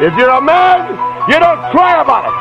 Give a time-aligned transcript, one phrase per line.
[0.00, 0.96] If you're a man,
[1.28, 2.32] you don't cry about it.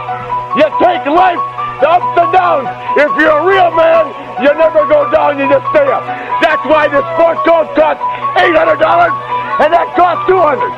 [0.55, 1.43] You take life,
[1.83, 2.71] ups and downs.
[2.95, 6.07] If you're a real man, you never go down, you just stay up.
[6.39, 7.99] That's why this sport coat costs
[8.39, 8.79] $800
[9.59, 10.71] and that costs 200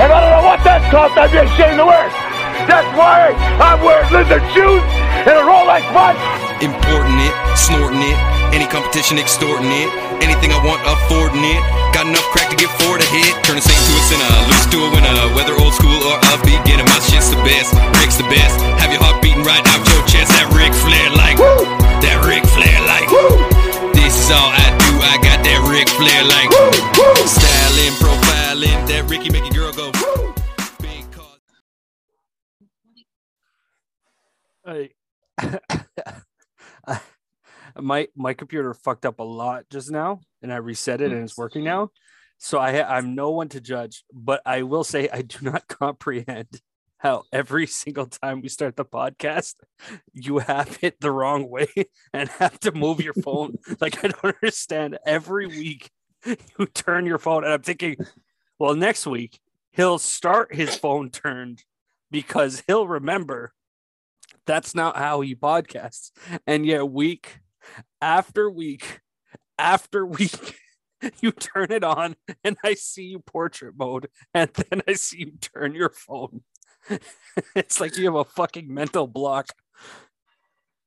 [0.00, 2.16] And I don't know what that costs, I'd be ashamed to wear it.
[2.64, 4.80] That's why I'm wearing lizard shoes
[5.28, 6.16] and a Rolex watch.
[6.64, 9.88] Importing it, snorting it, any competition extorting it,
[10.22, 11.60] anything I want affording it.
[11.96, 13.32] Got enough crack to get four to hit.
[13.44, 15.14] Turn a saint to a sinner, lose to a winner.
[15.36, 17.72] Whether old school or a beginner, my shit's the best.
[18.00, 18.54] Rick's the best.
[18.80, 20.30] Have your heart beating right out your chest.
[20.36, 21.64] That Ric Flair like, Woo!
[22.04, 23.08] that Ric Flair like.
[23.10, 23.36] Woo!
[23.96, 24.92] This is all I do.
[25.02, 26.48] I got that Ric Flair like.
[26.52, 26.70] Woo!
[26.96, 27.26] Woo!
[27.28, 29.86] Styling, profiling, that Ricky make your girl go.
[29.92, 30.34] Woo!
[30.80, 31.40] Big cause.
[34.66, 34.90] I,
[35.40, 36.21] I-
[37.78, 41.36] my my computer fucked up a lot just now, and I reset it, and it's
[41.36, 41.90] working now.
[42.38, 46.60] So I I'm no one to judge, but I will say I do not comprehend
[46.98, 49.54] how every single time we start the podcast,
[50.12, 51.66] you have it the wrong way
[52.12, 53.58] and have to move your phone.
[53.80, 54.98] like I don't understand.
[55.04, 55.90] Every week
[56.24, 57.96] you turn your phone, and I'm thinking,
[58.58, 59.40] well, next week
[59.72, 61.64] he'll start his phone turned
[62.10, 63.52] because he'll remember
[64.46, 66.10] that's not how he podcasts.
[66.46, 67.38] And yet, week
[68.02, 69.00] after week
[69.58, 70.56] after week,
[71.20, 75.32] you turn it on and I see you portrait mode, and then I see you
[75.40, 76.42] turn your phone.
[77.54, 79.48] it's like you have a fucking mental block.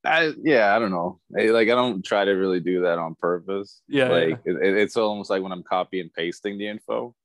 [0.06, 1.20] I, yeah, I don't know.
[1.36, 3.82] I, like, I don't try to really do that on purpose.
[3.88, 7.16] Yeah, like It, it- it's almost like when I'm copy and pasting the info.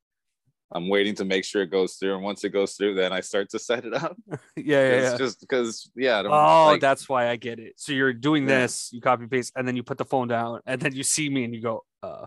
[0.73, 3.21] I'm waiting to make sure it goes through, and once it goes through, then I
[3.21, 4.17] start to set it up.
[4.57, 5.19] Yeah, yeah, It's yeah.
[5.19, 6.23] just because, yeah.
[6.25, 7.75] Oh, like, that's why I get it.
[7.77, 8.61] So you're doing Yeah.
[8.61, 11.29] this, you copy paste, and then you put the phone down, and then you see
[11.29, 12.27] me and you go, uh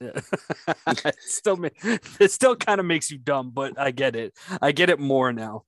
[0.00, 0.10] yeah.
[0.86, 4.32] it still it still kind of makes you dumb, but I get it.
[4.62, 5.64] I get it more now.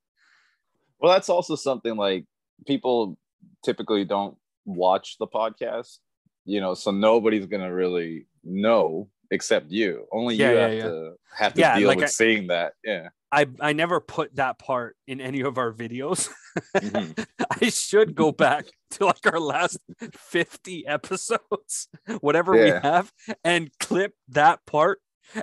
[1.00, 2.26] Well, that's also something like
[2.66, 3.18] people
[3.64, 5.98] typically don't watch the podcast,
[6.44, 10.06] you know, so nobody's gonna really know except you.
[10.12, 10.82] Only Yeah, you yeah, have yeah.
[10.84, 12.72] to have to deal like with I- seeing that.
[12.84, 13.08] Yeah.
[13.32, 16.28] I I never put that part in any of our videos.
[16.76, 17.26] Mhm.
[17.62, 19.78] I should go back to like our last
[20.14, 21.88] 50 episodes,
[22.20, 23.12] whatever we have,
[23.44, 24.98] and clip that part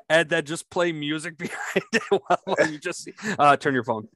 [0.09, 3.07] and then just play music behind it while, while you just
[3.39, 4.09] uh turn your phone.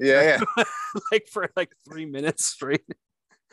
[0.00, 0.64] Yeah, yeah.
[1.12, 2.82] like for like three minutes straight.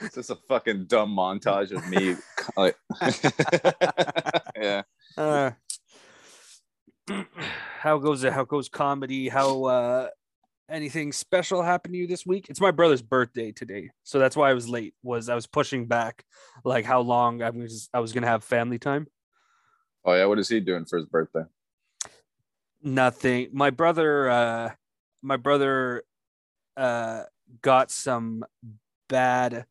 [0.01, 2.15] It's just a fucking dumb montage of me.
[2.55, 2.77] like,
[4.55, 4.83] yeah.
[5.17, 5.51] Uh,
[7.79, 8.33] how goes it?
[8.33, 9.29] How goes comedy?
[9.29, 10.09] How uh
[10.69, 12.47] anything special happened to you this week?
[12.49, 14.93] It's my brother's birthday today, so that's why I was late.
[15.03, 16.23] Was I was pushing back
[16.63, 19.07] like how long I was I was gonna have family time.
[20.05, 20.25] Oh yeah.
[20.25, 21.43] What is he doing for his birthday?
[22.83, 23.49] Nothing.
[23.51, 24.69] My brother uh
[25.21, 26.03] my brother
[26.75, 27.23] uh
[27.61, 28.45] got some
[29.09, 29.65] bad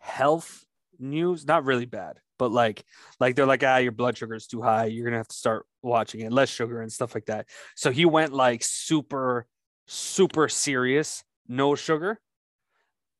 [0.00, 0.64] health
[0.98, 1.46] news.
[1.46, 2.84] Not really bad, but like
[3.20, 4.86] like they're like, ah, your blood sugar is too high.
[4.86, 7.46] You're gonna have to start watching it, less sugar and stuff like that.
[7.76, 9.46] So he went like super,
[9.86, 12.20] super serious, no sugar.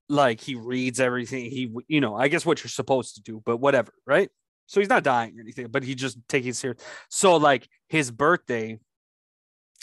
[0.09, 1.45] Like he reads everything.
[1.51, 4.29] He, you know, I guess what you're supposed to do, but whatever, right?
[4.67, 6.81] So he's not dying or anything, but he just taking it serious.
[7.09, 8.79] So like his birthday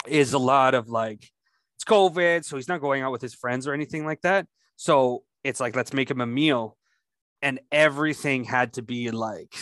[0.08, 1.30] is a lot of like
[1.76, 4.48] it's COVID, so he's not going out with his friends or anything like that.
[4.78, 6.77] So it's like let's make him a meal,
[7.42, 9.54] and everything had to be like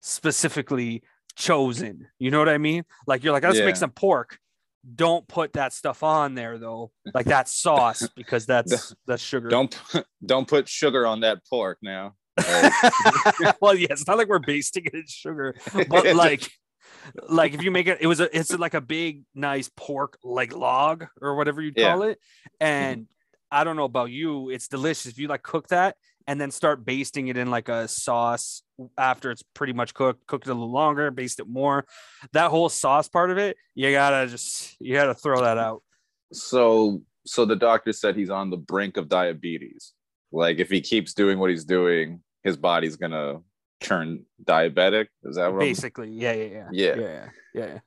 [0.00, 1.02] specifically
[1.36, 2.08] chosen.
[2.18, 2.84] You know what I mean?
[3.06, 3.66] Like you're like let's Yeah.
[3.66, 4.38] make some pork.
[4.94, 9.48] Don't put that stuff on there though, like that sauce because that's that's sugar.
[9.48, 9.78] Don't
[10.24, 12.14] don't put sugar on that pork now.
[13.60, 15.54] well, yeah, it's not like we're basting it in sugar,
[15.88, 16.50] but like
[17.28, 20.54] like if you make it it was a it's like a big nice pork like
[20.54, 21.92] log or whatever you Yeah.
[21.92, 22.18] call it
[22.60, 22.66] mm-hmm.
[22.66, 23.06] and
[23.50, 25.96] i don't know about you it's delicious if you like cook that
[26.26, 28.62] and then start basting it in like a sauce
[28.96, 31.84] after it's pretty much cooked cook it a little longer baste it more
[32.32, 35.82] that whole sauce part of it you gotta just you gotta throw that out
[36.32, 39.92] So so the doctor said he's on the brink of diabetes.
[40.32, 43.40] Like if he keeps doing what he's doing, his body's gonna
[43.80, 45.06] turn diabetic.
[45.22, 45.60] Is that what?
[45.60, 46.94] Basically yeah yeah yeah Yeah.
[46.96, 47.78] yeah yeah, yeah.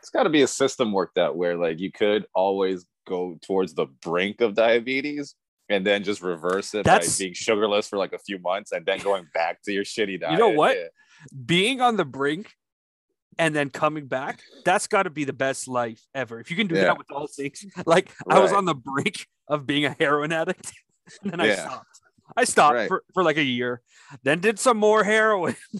[0.00, 3.72] It's got to be a system worked out where like you could always go towards
[3.72, 5.34] the brink of diabetes
[5.68, 8.84] and then just reverse it That's- by being sugarless for like a few months and
[8.84, 10.32] then going back to your shitty diet.
[10.32, 10.76] You know what?
[10.76, 10.84] Yeah.
[11.46, 12.52] being on the brink
[13.38, 16.38] and then coming back, that's got to be the best life ever.
[16.38, 16.84] If you can do Yeah.
[16.84, 20.72] that with all things, like I was on the brink of being a heroin addict,
[21.22, 22.00] and then I stopped.
[22.36, 22.88] I stopped Right.
[22.88, 23.80] for, for like a year,
[24.22, 25.56] then did some more heroin,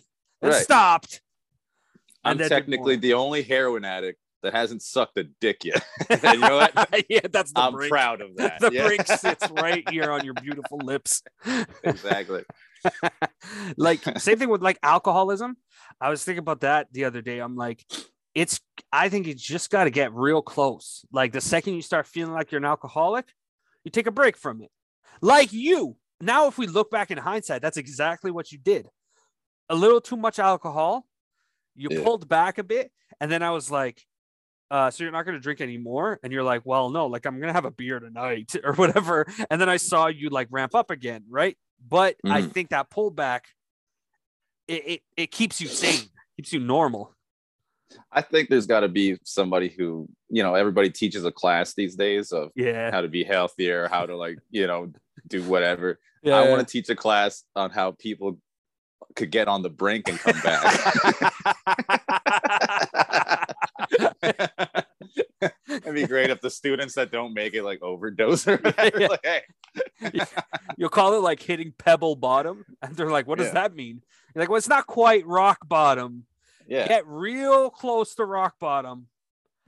[0.43, 0.63] and Right.
[0.63, 1.21] stopped.
[2.25, 5.85] I'm and did technically the only heroin addict that hasn't sucked a dick yet.
[6.23, 7.05] you know what?
[7.11, 7.91] yeah, that's the I'm brink.
[7.91, 8.61] proud of that.
[8.61, 8.87] the Yeah.
[8.87, 11.23] brink sits right here on your beautiful lips.
[11.83, 12.45] exactly.
[13.77, 15.57] like same thing with like alcoholism.
[16.01, 17.39] I was thinking about that the other day.
[17.41, 17.85] I'm like,
[18.35, 18.61] it's
[18.93, 21.05] I think you just got to get real close.
[21.13, 23.27] Like the second you start feeling like you're an alcoholic,
[23.85, 24.71] you take a break from it.
[25.21, 25.97] Like you.
[26.21, 28.89] Now, if we look back in hindsight, that's exactly what you did.
[29.69, 31.07] A little too much alcohol.
[31.75, 32.05] You Yeah.
[32.05, 34.03] pulled back a bit, and then I was like,
[34.75, 36.19] uh, so you're not going to drink anymore?
[36.25, 39.25] And you're like, well, no, like I'm going to have a beer tonight or whatever.
[39.49, 41.57] And then I saw you like ramp up again, right?
[41.89, 42.53] But I Mhm.
[42.53, 43.43] think that pullback,
[44.67, 47.15] it, it, it keeps you sane, keeps you normal.
[48.11, 51.95] I think there's got to be somebody who, you know, everybody teaches a class these
[51.95, 52.91] days of Yeah.
[52.91, 54.93] how to be healthier, how to like, you know,
[55.29, 56.01] do whatever.
[56.27, 58.39] I want to teach a class on how people
[59.15, 60.65] could get on the brink and come back.
[65.69, 69.01] It'd be great if the students that don't make it like overdose or whatever.
[69.01, 69.09] Yeah.
[69.15, 69.43] Like, hey,
[70.79, 72.65] You'll call it like hitting pebble bottom.
[72.83, 73.55] And they're like, what does Yeah.
[73.55, 74.03] that mean?
[74.35, 76.27] You're like, well, it's not quite rock bottom.
[76.67, 76.87] yeah.
[76.87, 79.09] Get real close to rock bottom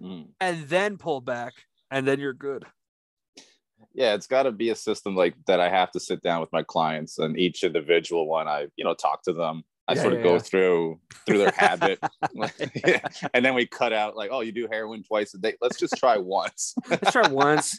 [0.02, 0.26] Mm.
[0.40, 1.54] and then pull back.
[1.90, 2.64] And then you're good.
[3.94, 6.52] yeah it's got to be a system like that i have to sit down with
[6.52, 10.12] my clients and each individual one i you know talk to them i Yeah, sort
[10.14, 10.38] of yeah, go yeah.
[10.40, 11.98] through through their habit
[13.34, 15.96] and then we cut out like oh you do heroin twice a day let's just
[15.96, 17.78] try once Let's try once.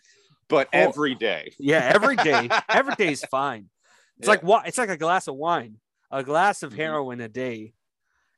[0.50, 0.78] but Oh.
[0.78, 2.50] every day Yeah, every day.
[2.70, 3.70] Every day is fine.
[4.18, 4.68] It's like what?
[4.68, 5.78] It's like a glass of wine.
[6.10, 6.78] A glass of Mhm.
[6.78, 7.74] heroin a day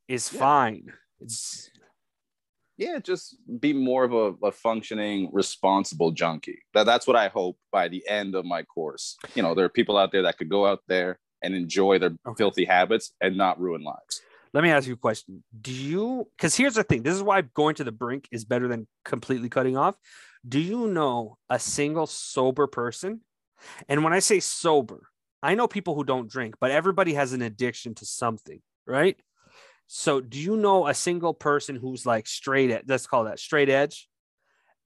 [0.07, 0.91] is fine.
[1.21, 1.69] It's
[2.77, 7.57] yeah just be more of a, a functioning responsible junkie that, that's what i hope
[7.73, 10.47] by the end of my course you know there are people out there that could
[10.49, 12.37] go out there and enjoy their Okay.
[12.37, 14.21] filthy habits and not ruin lives
[14.53, 15.43] let me ask you a question.
[15.59, 18.67] Do you because here's the thing, this is why going to the brink is better
[18.67, 19.95] than completely cutting off.
[20.47, 23.21] Do you know a single sober person?
[23.87, 25.09] And when I say sober,
[25.43, 29.17] I know people who don't drink, but everybody has an addiction to something, right?
[29.87, 33.69] So do you know a single person who's like straight ed- let's call that straight
[33.69, 34.07] edge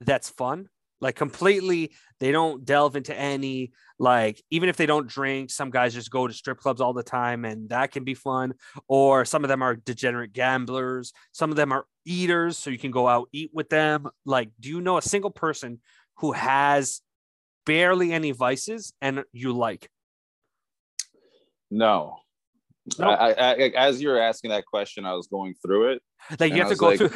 [0.01, 0.69] that's fun?
[1.03, 1.91] Like completely,
[2.21, 6.27] they don't delve into any like even if they don't drink, some guys just go
[6.27, 8.53] to strip clubs all the time and that can be fun
[8.87, 12.91] or some of them are degenerate gamblers some of them are eaters so you can
[12.91, 15.79] go out eat with them like do you know a single person
[16.17, 17.01] who has
[17.65, 19.89] barely any vices and you like
[21.69, 22.15] no
[22.97, 23.07] No.
[23.07, 26.01] I, I, I, as you were asking that question, I was going through it.
[26.39, 27.11] like you have to go like- through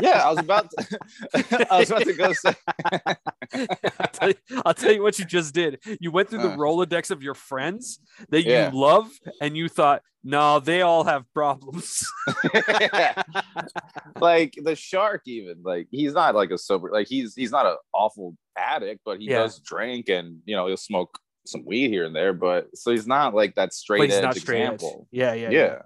[0.00, 0.98] Yeah, I was about to,
[1.70, 2.54] I was about to go say,
[3.98, 4.34] I'll, tell you,
[4.66, 6.56] I'll tell you what you just did you went through the Uh.
[6.56, 7.98] rolodex of your friends
[8.30, 8.70] that you Yeah.
[8.72, 9.10] love
[9.40, 12.04] and you thought no they all have problems
[14.20, 17.76] like the shark, even like he's not like a sober, like he's he's not an
[17.92, 19.38] awful addict, but he Yeah.
[19.40, 23.06] does drink and you know he'll smoke some weed here and there, but so he's
[23.06, 24.74] not like that straight but edge not straight edge.
[24.74, 25.08] example.
[25.10, 25.78] yeah yeah yeah.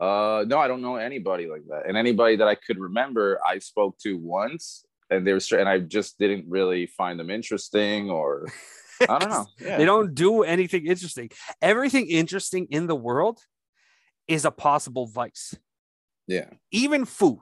[0.00, 1.86] Uh, no, I don't know anybody like that.
[1.86, 5.68] And anybody that I could remember, I spoke to once, and they were straight, and
[5.68, 8.46] I just didn't really find them interesting, or
[9.02, 9.46] I don't know.
[9.60, 9.76] Yeah.
[9.76, 11.30] They don't do anything interesting.
[11.60, 13.40] Everything interesting in the world
[14.26, 15.54] is a possible vice.
[16.26, 16.50] Yeah.
[16.70, 17.40] Even food.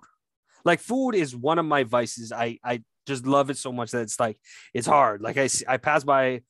[0.65, 2.33] Like food is one of my vices.
[2.33, 4.39] I I just love it so much that it's like
[4.75, 5.23] it's hard.
[5.23, 6.43] Like I see, I pass by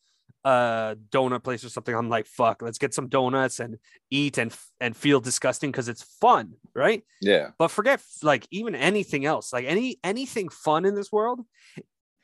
[0.44, 1.94] a donut place or something.
[1.94, 3.78] I'm like, fuck, let's get some donuts and
[4.10, 7.02] eat and and feel disgusting because it's fun, right?
[7.20, 7.50] Yeah.
[7.58, 9.52] But forget like even anything else.
[9.52, 11.40] Like any anything fun in this world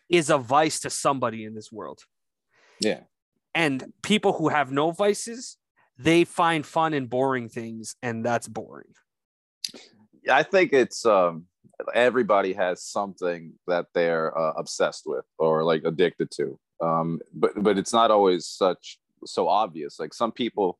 [0.09, 2.01] is a vice to somebody in this world
[2.81, 3.01] Yeah.
[3.55, 5.57] and people who have no vices
[5.99, 8.93] they find fun in boring things and that's boring
[10.31, 11.45] I think it's um
[11.95, 16.59] everybody has something that they're uh, obsessed with or like addicted to.
[16.81, 19.99] Um, but but it's not always such so obvious.
[19.99, 20.79] Like some people,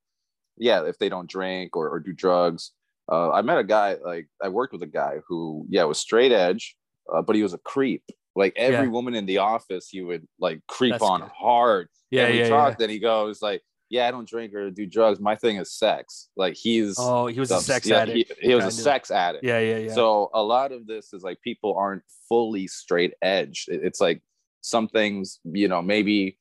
[0.59, 2.73] yeah, if they don't drink or, or do drugs.
[3.11, 6.33] Uh, I met a guy like I worked with a guy who yeah was straight
[6.33, 6.75] edge,
[7.13, 8.03] uh, but he was a creep.
[8.35, 8.93] Like every Yeah.
[8.93, 11.31] woman in the office, he would like creep That's on good.
[11.31, 11.89] hard.
[12.11, 12.51] yeah and we yeah, yeah.
[12.51, 15.21] talked, and he goes like, "Yeah, I don't drink or do drugs.
[15.21, 18.55] My thing is sex." Like he's oh he was a sex yeah, addict He, he
[18.55, 19.45] was a sex addict.
[19.45, 23.67] yeah yeah yeah So a lot of this is like people aren't fully straight edge.
[23.69, 24.23] It- It's like
[24.65, 26.39] some things, you know, maybe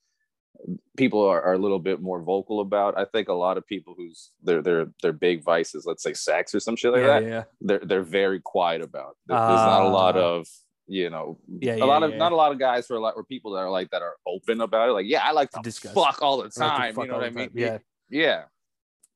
[0.96, 2.98] people are, are a little bit more vocal about.
[2.98, 6.56] I think a lot of people who's their their their big vices, let's say sex
[6.56, 9.18] or some shit like yeah, that, yeah they're they're very quiet about.
[9.28, 10.22] There- There's not a lot Ah.
[10.22, 10.48] of
[10.88, 13.16] you know Yeah, a yeah, lot of not a lot of guys who are like
[13.18, 15.62] or people that are like that are open about it like yeah i like to
[15.64, 15.94] Discuss.
[15.94, 17.58] fuck all the I like time you know what i mean time.
[17.58, 17.78] yeah
[18.10, 18.44] yeah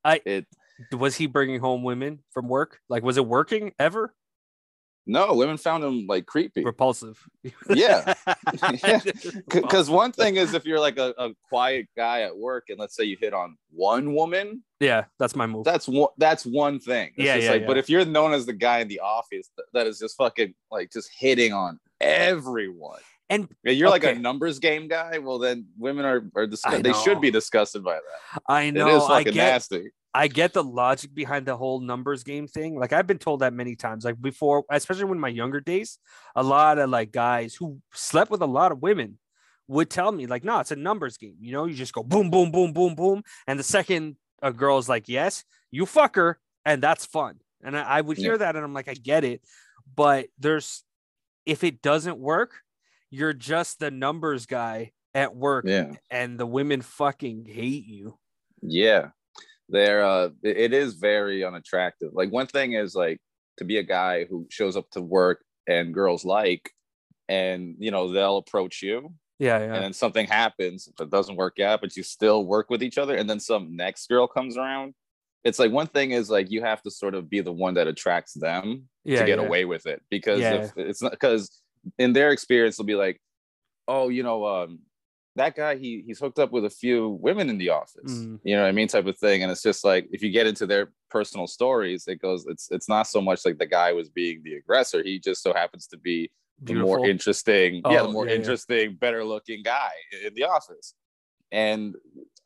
[0.05, 0.45] I- it
[0.93, 4.15] was he bringing home women from work like was it working ever
[5.07, 6.63] No, women found him like creepy.
[6.63, 7.17] repulsive.
[7.69, 8.13] Yeah.
[9.49, 12.95] Because one thing is if you're like a, a quiet guy at work and let's
[12.95, 15.63] say you hit on one woman, yeah, that's my move.
[15.63, 17.11] that's one that's one thing.
[17.15, 17.67] It's Yeah, just yeah, like, yeah.
[17.67, 20.53] But if you're known as the guy in the office that, that is just fucking
[20.71, 22.99] like just hitting on everyone.
[23.29, 27.21] And you're like a numbers game guy, well then women are are I they should
[27.21, 28.41] be disgusted by that.
[28.47, 29.91] I it know is I fucking get nasty.
[30.17, 32.79] I get the logic behind the whole numbers game thing.
[32.79, 34.03] Like I've been told that many times.
[34.03, 35.99] Like before, especially when my younger days,
[36.35, 39.19] a lot of like guys who slept with a lot of women
[39.67, 41.35] would tell me like, no, it's a numbers game.
[41.39, 44.89] You know, you just go boom, boom, boom, boom, boom, and the second a girl's
[44.89, 47.39] like, yes, you fuck her, and that's fun.
[47.63, 49.41] And I, I would hear that, and I'm like, I get it,
[49.95, 50.83] but there's
[51.45, 52.51] if it doesn't work,
[53.09, 55.93] you're just the numbers guy at work, Yeah.
[56.09, 58.17] and the women fucking hate you.
[58.61, 59.09] Yeah.
[59.69, 62.11] They're uh it is very unattractive.
[62.13, 63.19] Like one thing is like
[63.57, 66.71] to be a guy who shows up to work and girls like
[67.27, 69.73] and you know they'll approach you Yeah, yeah.
[69.75, 73.15] and then something happens that doesn't work out but you still work with each other
[73.15, 74.93] and then some next girl comes around
[75.43, 77.87] it's like one thing is like you have to sort of be the one that
[77.87, 79.45] attracts them yeah, to get yeah.
[79.45, 80.53] away with it because Yeah.
[80.63, 81.61] if it's not because
[81.97, 83.19] in their experience they'll be like
[83.87, 84.79] oh you know um
[85.37, 88.39] that guy he he's hooked up with a few women in the office Mm.
[88.43, 90.45] you know what i mean type of thing and it's just like if you get
[90.47, 94.09] into their personal stories it goes it's it's not so much like the guy was
[94.09, 96.29] being the aggressor he just so happens to be
[96.63, 97.09] the more Beautiful.
[97.11, 98.39] interesting yeah the Oh, more yeah, yeah.
[98.39, 99.91] interesting better looking guy
[100.25, 100.93] in the office
[101.51, 101.95] and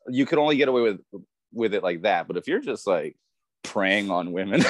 [0.08, 1.00] you could only get away with
[1.52, 3.16] with it like that but if you're just like
[3.62, 4.66] preying on women the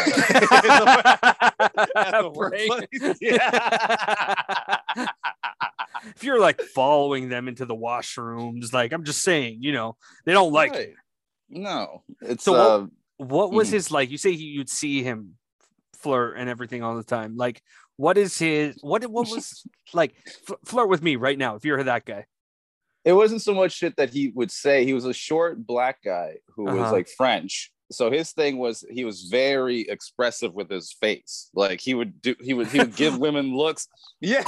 [3.20, 5.06] yeah.
[6.16, 10.32] if you're like following them into the washrooms, like I'm just saying, you know, they
[10.32, 10.74] don't like.
[10.74, 10.94] it.
[11.48, 12.86] No it's So uh,
[13.18, 13.72] what- What was Mhm.
[13.72, 14.10] his like?
[14.10, 15.36] You say he, you'd see him
[15.94, 17.36] flirt and everything all the time.
[17.36, 17.62] Like,
[17.96, 18.76] what is his?
[18.80, 20.14] What what was like?
[20.64, 22.26] Flirt with me right now if you're that guy.
[23.04, 24.84] it wasn't so much shit that he would say.
[24.84, 26.92] He was a short black guy who was Uh-huh.
[26.92, 27.70] like French.
[27.92, 31.50] So his thing was he was very expressive with his face.
[31.54, 33.88] Like he would do he would he would give women looks.
[34.20, 34.42] Yeah.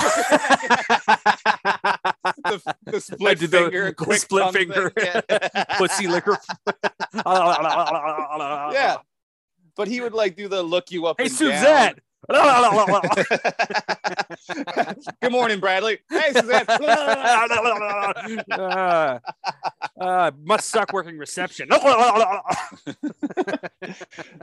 [2.45, 4.73] the, the split the- finger, quick split thing.
[4.73, 4.93] finger.
[4.97, 5.21] Yeah.
[5.79, 6.39] Pussy liquor.
[7.15, 8.97] yeah.
[9.77, 11.17] But he would like do the look you up.
[11.21, 11.99] Hey Suzette.
[15.21, 15.99] Good morning, Bradley.
[16.11, 16.69] Hey, Suzette.
[18.51, 19.19] uh,
[20.01, 21.69] uh, must suck working reception.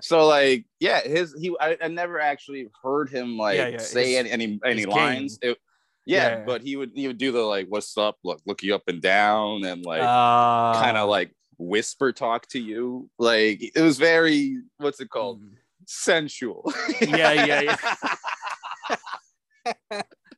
[0.01, 4.17] so like yeah his he I, I never actually heard him like Yeah, yeah, say
[4.17, 5.39] any any, any lines.
[5.41, 5.57] It-
[6.05, 8.73] yeah, Yeah, but he would he would do the like what's up look look you
[8.73, 13.07] up and down and like uh, kind of like whisper talk to you.
[13.19, 15.43] Like it was very what's it called
[15.91, 16.71] sensual
[17.01, 17.77] Yeah, yeah, yeah.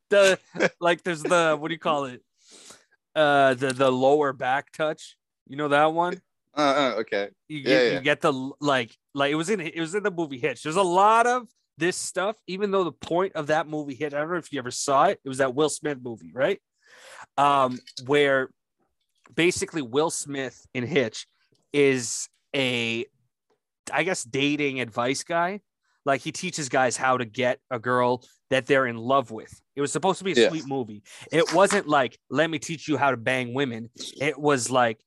[0.10, 0.40] the
[0.80, 2.22] like there's the what do you call it?
[3.16, 5.16] Uh the the lower back touch.
[5.48, 6.22] You know that one?
[6.56, 7.94] uh, uh, okay You Yeah, get yeah.
[7.98, 10.64] you get the like like it was in it was in the movie Hitch.
[10.64, 14.20] There's a lot of this stuff, even though the point of that movie Hitch, I
[14.20, 15.20] don't know if you ever saw it.
[15.24, 16.60] It was that Will Smith movie, right?
[17.38, 18.50] Um, where
[19.36, 21.28] basically Will Smith in Hitch
[21.72, 23.06] is a
[23.92, 25.62] I guess dating advice guy.
[26.06, 29.52] Like he teaches guys how to get a girl that they're in love with.
[29.76, 30.50] It was supposed to be a Yeah.
[30.50, 31.02] sweet movie.
[31.32, 33.90] It wasn't like, let me teach you how to bang women.
[34.20, 35.00] It was like,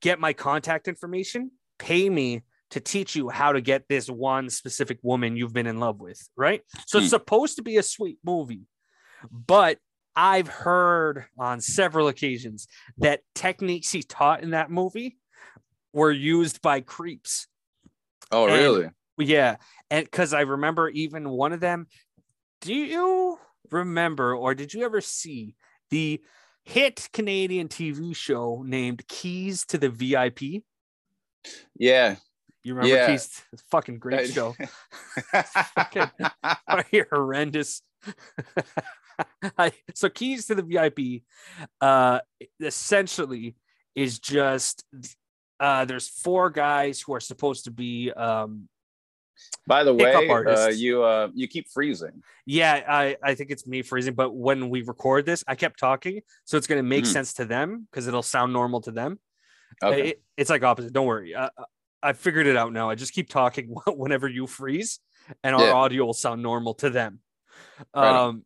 [0.00, 4.98] get my contact information, pay me to teach you how to get this one specific
[5.02, 6.20] woman you've been in love with.
[6.36, 6.60] Right.
[6.86, 7.10] So it's Hmm.
[7.10, 8.66] supposed to be a sweet movie.
[9.30, 9.78] But
[10.14, 15.16] I've heard on several occasions that techniques he taught in that movie
[15.92, 17.46] were used by creeps.
[18.34, 18.88] Oh And- really
[19.18, 19.56] Yeah,
[19.90, 21.86] and because I remember even one of them.
[22.60, 23.38] Do you
[23.70, 25.54] remember, or did you ever see
[25.90, 26.20] the
[26.64, 30.64] hit Canadian TV show named Keys to the VIP?
[31.78, 32.16] yeah
[32.62, 33.06] You remember Yeah.
[33.08, 33.42] Keys?
[33.52, 34.56] It's a fucking great I- show.
[35.76, 36.10] Fucking
[37.10, 37.82] horrendous.
[39.94, 41.22] So Keys to the VIP,
[41.80, 42.18] uh,
[42.60, 43.54] essentially
[43.94, 44.84] is just
[45.60, 48.68] uh, there's four guys who are supposed to be um,
[49.66, 53.82] by the way uh, you uh you keep freezing Yeah, I, I think it's me
[53.82, 57.12] freezing, but when we record this, I kept talking, so it's gonna make Mhm.
[57.12, 59.18] sense to them because it'll sound normal to them.
[59.82, 60.92] okay It- it's like opposite.
[60.92, 61.64] Don't worry, I, I-
[62.02, 62.90] I figured it out now.
[62.90, 65.00] I just keep talking whenever you freeze,
[65.42, 65.72] and our Yeah.
[65.72, 67.20] audio will sound normal to them.
[67.96, 68.04] Right.
[68.26, 68.44] Um,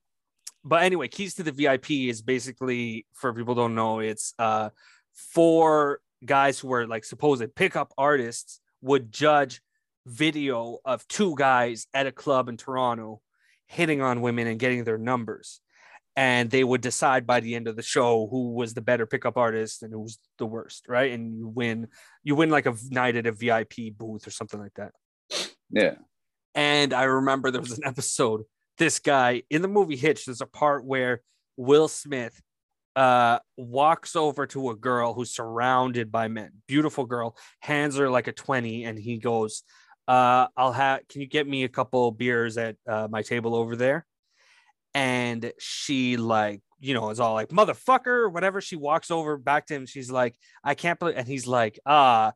[0.64, 4.70] but anyway, keys to the VIP is basically for people who don't know, it's uh
[5.12, 9.60] four guys who were like supposed pickup artists would judge
[10.06, 13.20] video of two guys at a club in Toronto
[13.66, 15.60] hitting on women and getting their numbers.
[16.16, 19.36] And they would decide by the end of the show who was the better pickup
[19.36, 21.12] artist and who was the worst, right?
[21.12, 21.88] And you win,
[22.24, 24.92] you win like a night at a VIP booth or something like that.
[25.70, 25.94] Yeah.
[26.54, 28.42] And I remember there was an episode.
[28.78, 31.20] This guy in the movie Hitch, there's a part where
[31.56, 32.40] Will Smith
[32.98, 38.26] uh, walks over to a girl who's surrounded by men, beautiful girl, hands her like
[38.26, 39.62] a 20, and he goes,
[40.08, 43.76] uh, I'll have, can you get me a couple beers at uh, my table over
[43.76, 44.04] there?
[44.94, 48.60] And she, like, you know, is all like, motherfucker, whatever.
[48.60, 49.86] She walks over back to him.
[49.86, 52.32] She's like, I can't believe, and he's like, ah,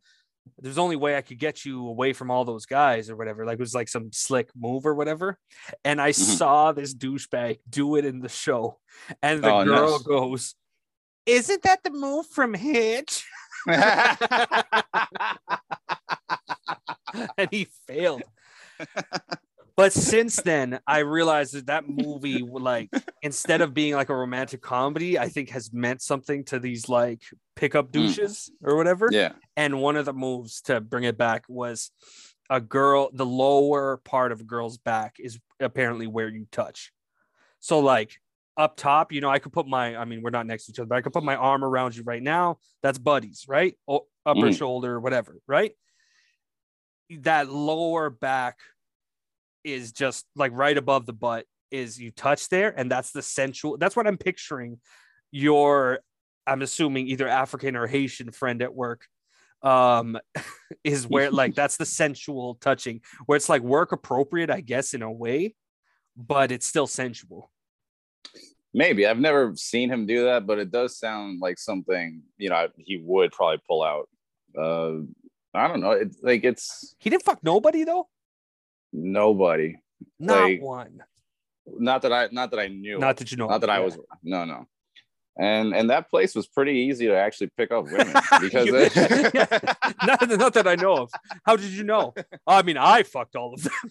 [0.58, 3.44] there's only way I could get you away from all those guys or whatever.
[3.44, 5.38] Like it was like some slick move or whatever.
[5.84, 6.36] And I Mhm.
[6.36, 8.78] saw this douchebag do it in the show.
[9.22, 10.02] And the Oh, girl nice.
[10.02, 10.54] goes,
[11.26, 13.24] Isn't that the move from Hitch?
[17.38, 18.22] and he failed.
[19.76, 22.90] But since then, I realized that that movie, like,
[23.22, 27.22] instead of being like a romantic comedy, I think has meant something to these like
[27.56, 27.92] pickup Mm.
[28.08, 29.08] douches or whatever.
[29.10, 29.32] yeah.
[29.56, 31.90] And one of the moves to bring it back was
[32.50, 36.92] a girl, the lower part of a girl's back is apparently where you touch.
[37.60, 38.16] So, like,
[38.58, 40.78] up top, you know, I could put my, I mean, we're not next to each
[40.78, 42.58] other, but I could put my arm around you right now.
[42.82, 43.78] That's buddies, right?
[43.88, 44.58] O- upper Mm.
[44.58, 45.72] shoulder, whatever, right?
[47.20, 48.58] That lower back
[49.64, 53.76] is just like right above the butt is you touch there and that's the sensual
[53.78, 54.78] that's what i'm picturing
[55.30, 56.00] your
[56.46, 59.06] i'm assuming either african or haitian friend at work
[59.62, 60.18] um
[60.84, 65.02] is where like that's the sensual touching where it's like work appropriate i guess in
[65.02, 65.54] a way
[66.16, 67.50] but it's still sensual
[68.74, 72.68] Maybe I've never seen him do that, but it does sound like something you know
[72.78, 74.08] he would probably pull out.
[74.56, 75.04] Uh,
[75.54, 75.92] I don't know.
[75.92, 78.08] It's like it's he didn't fuck nobody though
[78.92, 79.76] nobody.
[80.18, 81.00] not Like, one
[81.66, 82.98] Not that I not that I knew.
[82.98, 83.96] not that you know not that I was.
[84.22, 84.66] No, no.
[85.38, 88.72] And and that place was pretty easy to actually pick up women because You-
[90.06, 91.10] not, not that i know of
[91.46, 92.12] how did you know
[92.46, 93.72] i mean i fucked all of them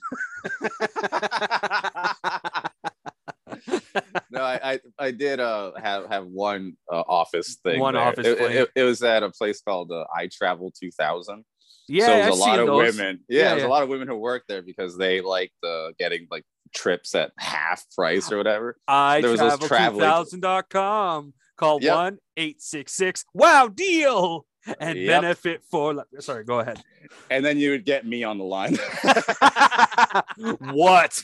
[4.32, 7.80] no, I, I I did uh have have one uh, office thing.
[7.80, 8.04] One there.
[8.04, 11.44] office It, it, it was at a place called uh, I Travel 2000.
[11.92, 12.98] Yeah so was a lot of those.
[12.98, 13.20] women.
[13.28, 13.68] Yeah, Yeah, there's yeah.
[13.68, 17.32] a lot of women who worked there because they liked uh, getting like trips at
[17.38, 18.78] half price or whatever.
[18.88, 21.34] I There was travel traveling- 2000.com.
[21.58, 21.96] Call Yep.
[21.96, 23.24] one eight six six.
[23.34, 24.46] Wow, deal
[24.80, 25.22] and Yep.
[25.22, 26.06] benefit for.
[26.20, 26.82] Sorry, go ahead.
[27.30, 28.78] And then you would get me on the line.
[30.74, 31.22] what?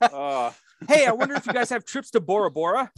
[0.00, 0.52] Uh,
[0.88, 2.90] Hey, I wonder if you guys have trips to Bora Bora.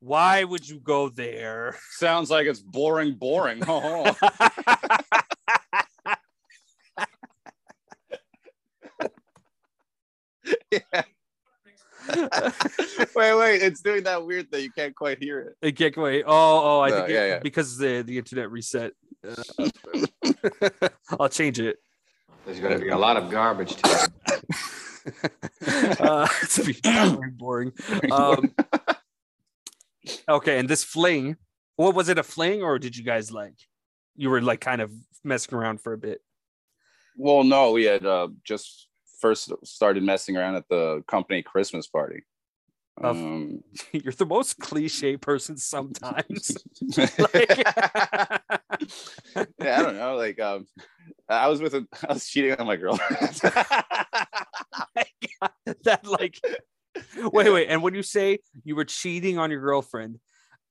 [0.00, 1.76] Why would you go there?
[1.92, 3.62] sounds like it's boring, boring.
[3.66, 4.14] Oh,
[12.14, 14.62] wait, wait, it's doing that weird thing.
[14.64, 15.56] You can't quite hear it.
[15.66, 16.24] I can't wait.
[16.26, 16.32] Oh,
[16.78, 17.38] oh, I No, think yeah, it- yeah.
[17.40, 18.92] because the the internet reset.
[19.26, 19.68] Uh,
[21.18, 21.78] I'll change it.
[22.44, 24.04] There's going to be a lot of garbage today.
[25.98, 27.72] uh, to be very boring.
[28.12, 28.54] Um,
[30.28, 31.36] okay, and this fling,
[31.76, 32.18] what was it?
[32.18, 33.56] A fling, or did you guys like?
[34.16, 34.92] You were like kind of
[35.24, 36.20] messing around for a bit.
[37.16, 38.88] Well, no, we had uh, just
[39.20, 42.22] first started messing around at the company Christmas party.
[43.02, 46.56] Um, You're the most cliche person sometimes.
[46.96, 48.38] like, yeah,
[49.34, 50.16] I don't know.
[50.16, 50.66] Like, um,
[51.28, 52.96] I was with a, I was cheating on my girl.
[55.84, 56.40] that like,
[57.32, 57.68] wait, wait.
[57.68, 60.18] And when you say you were cheating on your girlfriend,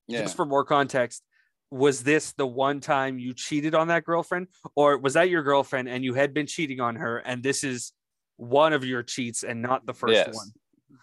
[0.08, 0.22] yeah.
[0.22, 1.24] just for more context,
[1.72, 5.90] was this the one time you cheated on that girlfriend, or was that your girlfriend
[5.90, 7.92] and you had been cheating on her, and this is
[8.38, 10.48] one of your cheats and not the first Yes, one?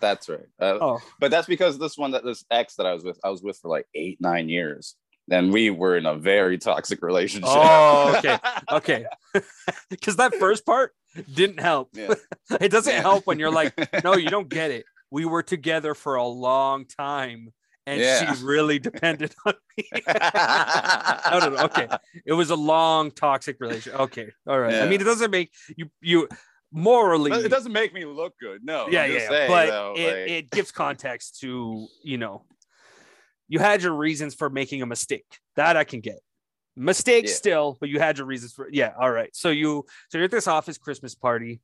[0.01, 0.47] That's right.
[0.61, 3.31] Uh, Oh, But that's because this one that this ex that I was with, I
[3.31, 4.97] was with for like eight, nine years.
[5.31, 7.49] And we were in a very toxic relationship.
[7.53, 8.39] Oh, okay.
[8.71, 9.07] okay.
[9.91, 10.93] Because that first part
[11.33, 11.91] didn't help.
[11.93, 12.15] Yeah.
[12.61, 13.01] It doesn't Yeah.
[13.03, 14.85] help when you're like, no, you don't get it.
[15.12, 17.51] We were together for a long time,
[17.87, 18.35] and Yeah.
[18.35, 19.85] she really depended on me.
[20.14, 21.57] no, no, no.
[21.64, 21.87] Okay.
[22.25, 24.01] It was a long toxic relationship.
[24.01, 24.31] Okay.
[24.46, 24.77] All right.
[24.77, 26.29] I mean, it doesn't make you you
[26.72, 27.31] morally.
[27.31, 28.64] It doesn't make me look good.
[28.64, 28.88] No.
[28.88, 29.18] yeah, yeah.
[29.18, 29.29] yeah.
[29.29, 32.46] saying, but though, it, like- it gives context to you know,
[33.48, 35.27] you had your reasons for making a mistake.
[35.57, 36.20] That I can get.
[36.75, 37.33] Mistake Yeah.
[37.35, 38.94] still, but you had your reasons for yeah.
[38.98, 39.29] All right.
[39.37, 41.61] So you so you're at this office Christmas party.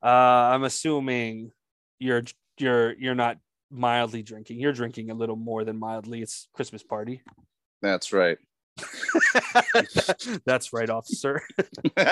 [0.00, 0.06] Uh,
[0.54, 1.50] I'm assuming
[1.98, 2.22] you're
[2.62, 3.36] you're you're not
[3.70, 4.60] mildly drinking.
[4.60, 6.22] You're drinking a little more than mildly.
[6.22, 7.22] It's Christmas party.
[7.82, 8.38] That's right.
[10.46, 11.42] That's right, officer.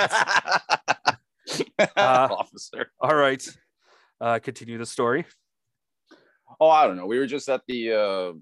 [1.97, 2.91] Officer.
[3.01, 3.43] All right.
[4.21, 5.25] Uh, continue the story.
[6.61, 7.07] Oh, I don't know.
[7.07, 8.33] We were just at the uh,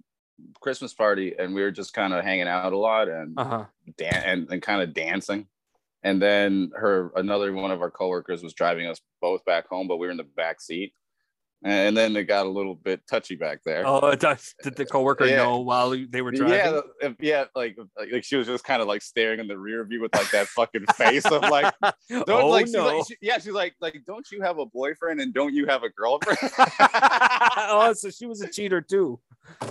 [0.60, 3.64] Christmas party, and we were just kind of hanging out a lot and Uh huh.
[3.96, 5.46] dan- and, and kind of dancing.
[6.02, 9.98] And then her another one of our coworkers was driving us both back home, but
[9.98, 10.92] we were in the back seat.
[11.64, 13.82] And then it got a little bit touchy back there.
[13.84, 15.38] Oh, does, did the coworker Yeah.
[15.38, 16.56] know while they were driving?
[16.56, 19.58] Yeah, if- yeah, like, like like she was just kind of like staring in the
[19.58, 21.74] rear view with like that fucking face of like,
[22.08, 25.20] don't oh like, she's like she- yeah, she's like, like, don't you have a boyfriend
[25.20, 26.38] and don't you have a girlfriend?
[26.80, 29.18] oh, so she was a cheater too.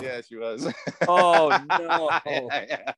[0.02, 0.67] yeah, she was.
[1.08, 2.10] Oh no!
[2.26, 2.91] Yeah,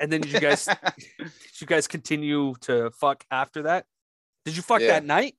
[0.00, 0.64] And then did you guys
[1.18, 3.84] did you guys continue to fuck after that?
[4.44, 5.34] Did you fuck that night?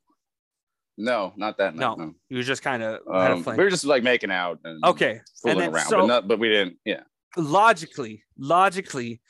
[0.99, 1.81] No, not that night.
[1.81, 1.95] No.
[1.95, 5.21] No, You were just kind of Um, we were just like making out and Okay.
[5.41, 6.77] fooling then around, so- but not, but we didn't.
[6.85, 7.01] Yeah,
[7.37, 9.21] logically, logically,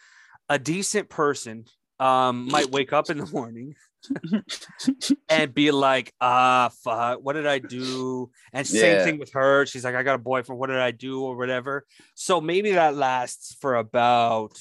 [0.49, 1.65] a decent person
[1.99, 3.75] um might wake up in the morning
[5.29, 8.31] and be like, ah, fuck, what did I do?
[8.53, 9.03] And same Yeah.
[9.03, 9.65] thing with her.
[9.65, 10.59] She's like, I got a boyfriend.
[10.59, 11.21] What did I do?
[11.21, 11.85] Or whatever.
[12.15, 14.57] So maybe that lasts for about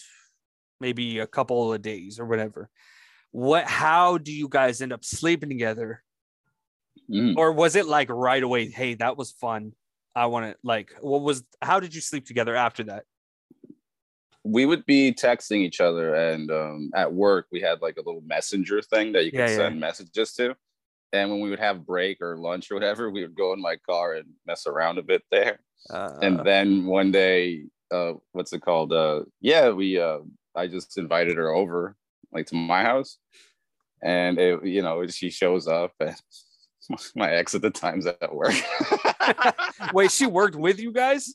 [0.80, 2.70] maybe a couple of days or whatever.
[3.30, 6.02] What how do you guys end up sleeping together?
[7.10, 7.36] Mm.
[7.36, 8.68] Or was it like right away?
[8.68, 9.72] Hey, that was fun.
[10.14, 13.04] I want to like what was how did you sleep together after that?
[14.44, 18.22] we would be texting each other, and um, at work we had like a little
[18.22, 19.56] messenger thing that you could Yeah, yeah.
[19.56, 20.54] send messages to.
[21.12, 23.76] And when we would have break or lunch or whatever, we would go in my
[23.76, 25.60] car and mess around a bit there.
[25.90, 30.18] Uh, and then one day uh what's it called uh yeah we uh
[30.54, 31.96] i just invited her over
[32.32, 33.16] like to my house
[34.02, 36.14] and it, you know she shows up and
[37.16, 38.54] my ex at the time's at work
[39.92, 41.34] Wait, she worked with you guys?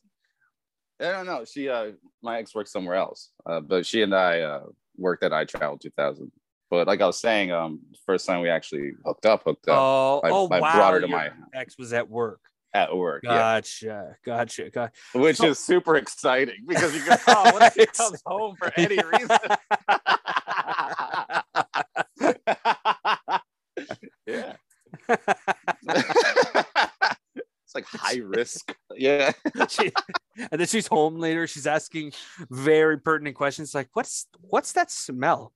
[1.02, 4.40] i don't know she uh my ex works somewhere else uh but she and i
[4.42, 4.62] uh
[4.98, 6.32] worked at i travel 2000
[6.70, 10.22] but like i was saying um first time we actually hooked up hooked up Oh,
[10.24, 10.74] I- oh I wow.
[10.76, 12.40] brought her to your my- ex was at work.
[12.76, 14.16] at work yeah Gotcha.
[14.26, 14.70] Gotcha.
[14.70, 14.92] Gotcha.
[15.16, 18.72] which So- is super exciting because you go oh what if he comes home for
[18.78, 19.38] any reason
[24.26, 24.54] yeah.
[27.66, 28.76] it's like high risk.
[28.96, 29.32] Yeah.
[29.70, 29.92] She-
[30.52, 31.48] and then she's home later.
[31.48, 32.14] She's asking
[32.50, 35.54] very pertinent questions like, "What's what's that smell?"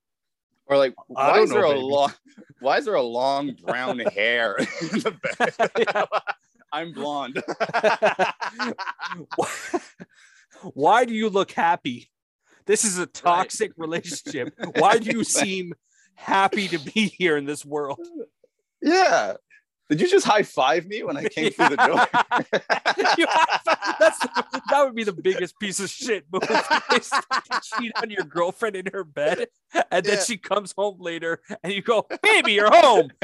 [0.67, 2.13] Or like, why is there know, a long
[2.59, 4.65] why is there a long brown hair in
[4.99, 6.07] the bed?
[6.71, 7.41] I'm blonde.
[10.73, 12.09] Why do you look happy?
[12.65, 14.53] This is a toxic relationship.
[14.75, 15.73] Why do you seem
[16.15, 17.99] happy to be here in this world?
[18.87, 19.33] Yeah.
[19.89, 21.95] Did you just high five me when I came through the door?
[23.99, 24.19] That's
[24.69, 26.41] that would be the biggest piece of shit move.
[27.79, 29.47] Cheat on your girlfriend in her bed,
[29.89, 30.23] and then Yeah.
[30.23, 33.11] she comes home later, and you go, "Baby, you're home.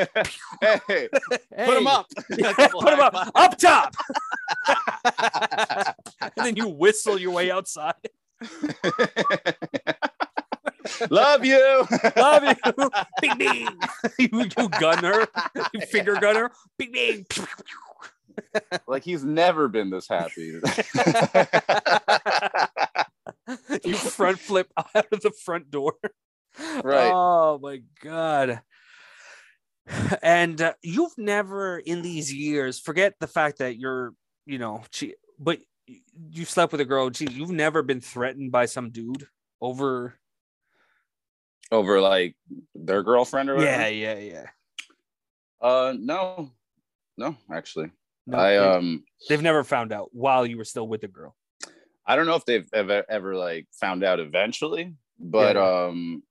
[0.88, 2.06] hey, put him up.
[2.30, 3.94] Yeah, put him up, up top."
[6.22, 7.96] and then you whistle your way outside.
[11.10, 11.86] Love you.
[12.16, 12.56] Love you.
[13.22, 13.68] Bing bing.
[14.20, 15.28] you, you gun her.
[15.74, 16.52] You finger gun her.
[16.78, 17.26] Bing bing.
[18.88, 20.60] like he's never been this happy.
[23.84, 25.94] you front flip out of the front door.
[26.84, 27.12] Right.
[27.14, 28.62] Oh my god.
[30.22, 34.14] And uh, you've never in these years, forget the fact that you're,
[34.46, 35.60] you know, che- but
[36.30, 37.10] you slept with a girl.
[37.10, 39.28] Gee, you've never been threatened by some dude
[39.62, 40.16] over.
[41.74, 42.36] Over like
[42.76, 43.90] their girlfriend or whatever.
[43.90, 44.46] Yeah, yeah, yeah.
[45.60, 46.52] Uh, no,
[47.18, 47.90] no, actually,
[48.28, 51.36] No, I um, they've never found out while you were still with the girl.
[52.06, 55.86] I don't know if they've ever ever like found out eventually, but Yeah.
[55.88, 56.22] um,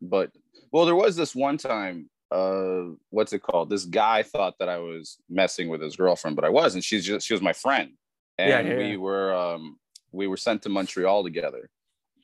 [0.00, 0.30] but
[0.72, 2.08] well, there was this one time.
[2.30, 3.68] Uh, what's it called?
[3.68, 6.84] This guy thought that I was messing with his girlfriend, but I wasn't.
[6.84, 7.92] She's just she was my friend,
[8.38, 9.78] and Yeah, yeah, we were um
[10.10, 11.68] we were sent to Montreal together,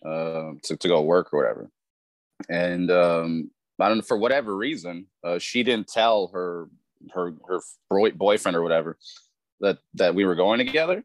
[0.07, 1.71] uh, to to go work or whatever,
[2.49, 3.51] and um
[3.81, 6.69] I don't know for whatever reason, uh, she didn't tell her
[7.15, 8.97] her her boy, boyfriend or whatever
[9.61, 11.05] that that we were going together.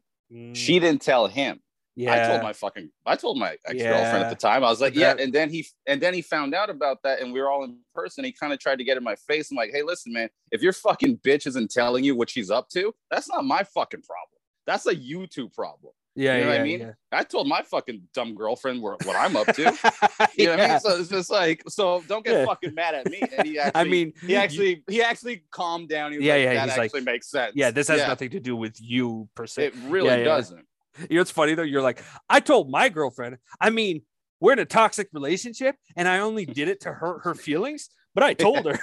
[0.52, 1.56] She didn't tell him.
[1.56, 1.60] Mm,
[1.96, 2.12] yeah.
[2.24, 4.20] I told my fucking I told my ex girlfriend Yeah.
[4.20, 4.62] at the time.
[4.62, 7.32] I was like, yeah, and then he and then he found out about that, and
[7.32, 8.24] we were all in person.
[8.24, 9.50] He kind of tried to get in my face.
[9.50, 12.68] I'm like, hey, listen, man, if your fucking bitch isn't telling you what she's up
[12.70, 14.38] to, that's not my fucking problem.
[14.66, 15.92] That's a YouTube problem.
[16.18, 16.80] Yeah, you know yeah, what I mean?
[16.80, 16.92] yeah.
[17.12, 19.62] I told my fucking dumb girlfriend what, what I'm up to.
[20.36, 20.80] You know what I mean?
[20.80, 23.22] So it's just like, so don't get fucking mad at me.
[23.36, 26.12] And he actually, I mean, he actually, he actually calmed down.
[26.12, 27.52] He was Yeah, like, yeah, that he's like, actually makes sense.
[27.56, 29.66] yeah, this has nothing to do with you per se.
[29.66, 30.64] It really doesn't.
[31.08, 31.62] You know what's funny though?
[31.62, 33.38] You're like, I told my girlfriend.
[33.60, 34.02] I mean,
[34.40, 37.88] we're in a toxic relationship, and I only did it to hurt her feelings.
[38.14, 38.78] But I told her,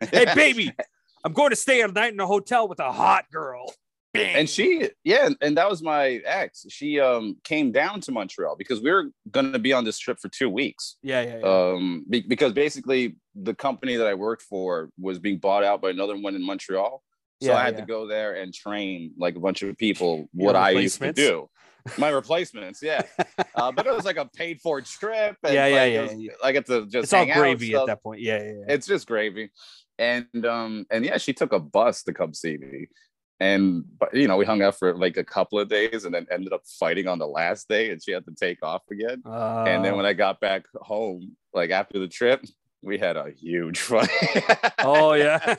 [0.00, 0.72] "Hey, baby,
[1.24, 3.72] I'm going to stay a night in a hotel with a hot girl.
[4.12, 4.34] Bang.
[4.36, 8.80] and she yeah and that was my ex she um came down to montreal because
[8.82, 11.44] we were going to be on this trip for two weeks yeah, yeah, yeah.
[11.72, 15.90] um be- because basically the company that i worked for was being bought out by
[15.90, 17.04] another one in montreal
[17.40, 17.80] so Yeah, i had yeah.
[17.82, 21.48] to go there and train like a bunch of people what i used to do
[21.96, 23.02] my replacements yeah
[23.54, 26.14] uh, but it was like a paid for trip and Yeah, yeah, like, yeah, was-
[26.16, 26.32] yeah.
[26.42, 28.20] i get to just it's all gravy at that point.
[28.22, 28.74] Yeah, yeah, yeah.
[28.74, 29.50] it's just gravy
[30.00, 32.88] and um and yeah she took a bus to come see me
[33.40, 36.26] and but you know we hung out for like a couple of days and then
[36.30, 39.22] ended up fighting on the last day and she had to take off again.
[39.26, 42.44] Uh, and then when i got back home like after the trip
[42.82, 44.08] we had a huge fight.
[44.78, 45.56] Oh yeah,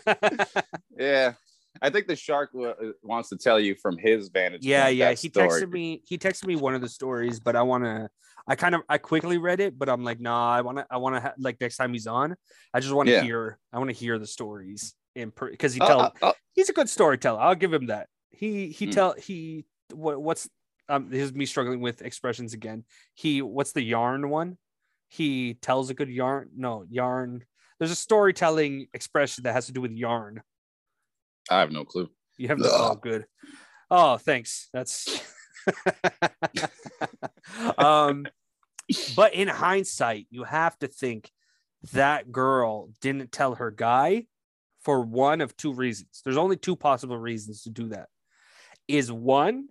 [0.97, 1.33] yeah
[1.81, 5.11] i think the shark w- wants to tell you from his vantage yeah, point, yeah.
[5.11, 5.47] He story.
[5.49, 6.01] texted me.
[6.05, 8.09] He texted me one of the stories, but I want to.
[8.47, 10.51] I kind of I quickly read it, but I'm like, nah.
[10.51, 10.85] I want to.
[10.89, 12.35] I want to ha- like next time he's on.
[12.73, 13.23] I just want to Yeah.
[13.23, 13.59] hear.
[13.73, 16.01] I want to hear the stories in because he Oh, tell.
[16.01, 17.39] oh, oh, he's a good storyteller.
[17.39, 18.07] I'll give him that.
[18.31, 18.91] He he Hmm.
[18.91, 20.49] tell he what what's
[20.89, 22.83] um this is me struggling with expressions again.
[23.15, 24.57] He what's the yarn one?
[25.09, 26.49] He tells a good yarn.
[26.55, 27.43] No yarn.
[27.79, 30.41] There's a storytelling expression that has to do with yarn.
[31.49, 33.25] I have no clue You have the oh good.
[33.89, 34.69] Oh thanks.
[34.73, 35.21] That's
[37.77, 38.25] um
[39.15, 41.31] but in hindsight, you have to think
[41.93, 44.25] that girl didn't tell her guy
[44.81, 46.21] for one of two reasons.
[46.23, 48.07] There's only two possible reasons to do that.
[48.87, 49.69] Is one,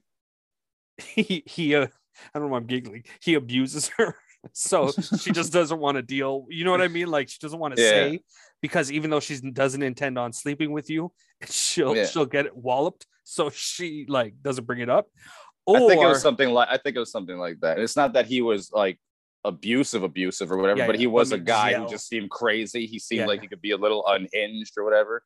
[0.98, 1.86] he he uh,
[2.34, 3.04] I don't know why I'm giggling.
[3.22, 4.16] He abuses her.
[4.54, 6.46] So she just doesn't want to deal.
[6.48, 7.08] You know what I mean?
[7.08, 7.90] Like she doesn't want to Yeah.
[7.90, 8.20] say
[8.62, 11.12] because even though she doesn't intend on sleeping with you,
[11.48, 12.06] she'll Yeah.
[12.06, 13.06] she'll get it walloped.
[13.24, 15.06] So she like doesn't bring it up.
[15.66, 17.78] Or I think it was something like I think it was something like that.
[17.78, 18.98] It's not that he was like
[19.44, 21.84] abusive, abusive or whatever, Yeah, but he was a guy yell.
[21.84, 22.86] who just seemed crazy.
[22.86, 25.22] He seemed like he could be a little unhinged or whatever.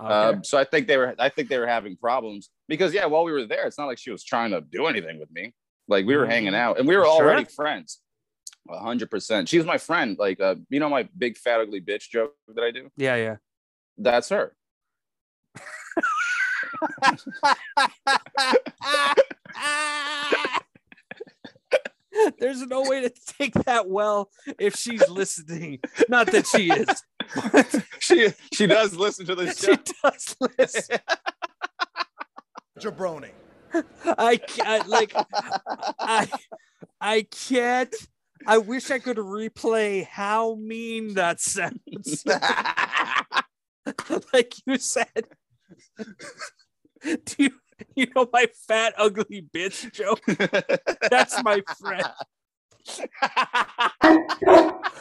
[0.00, 0.12] Okay.
[0.12, 3.24] Um, so I think they were I think they were having problems because yeah, while
[3.24, 5.54] we were there, it's not like she was trying to do anything with me.
[5.88, 7.12] Like we were hanging out and we were Sure.
[7.12, 8.00] already friends.
[8.70, 9.48] A hundred percent.
[9.48, 10.16] She's my friend.
[10.18, 12.90] Like uh, you know my big fat ugly bitch joke that I do?
[12.96, 13.36] yeah, yeah.
[13.98, 14.54] That's her.
[22.38, 25.80] There's no way to take that well if she's listening.
[26.08, 27.02] Not that she is.
[28.00, 30.98] she she does listen to the she does listen.
[32.80, 33.30] Jabroni.
[34.18, 36.28] I can't like I
[37.00, 37.94] I can't.
[38.46, 42.24] I wish I could replay how mean that sounds.
[44.32, 45.26] like you said.
[47.02, 47.50] Do you,
[47.94, 50.24] you know my fat ugly bitch joke?
[51.10, 52.06] That's my friend.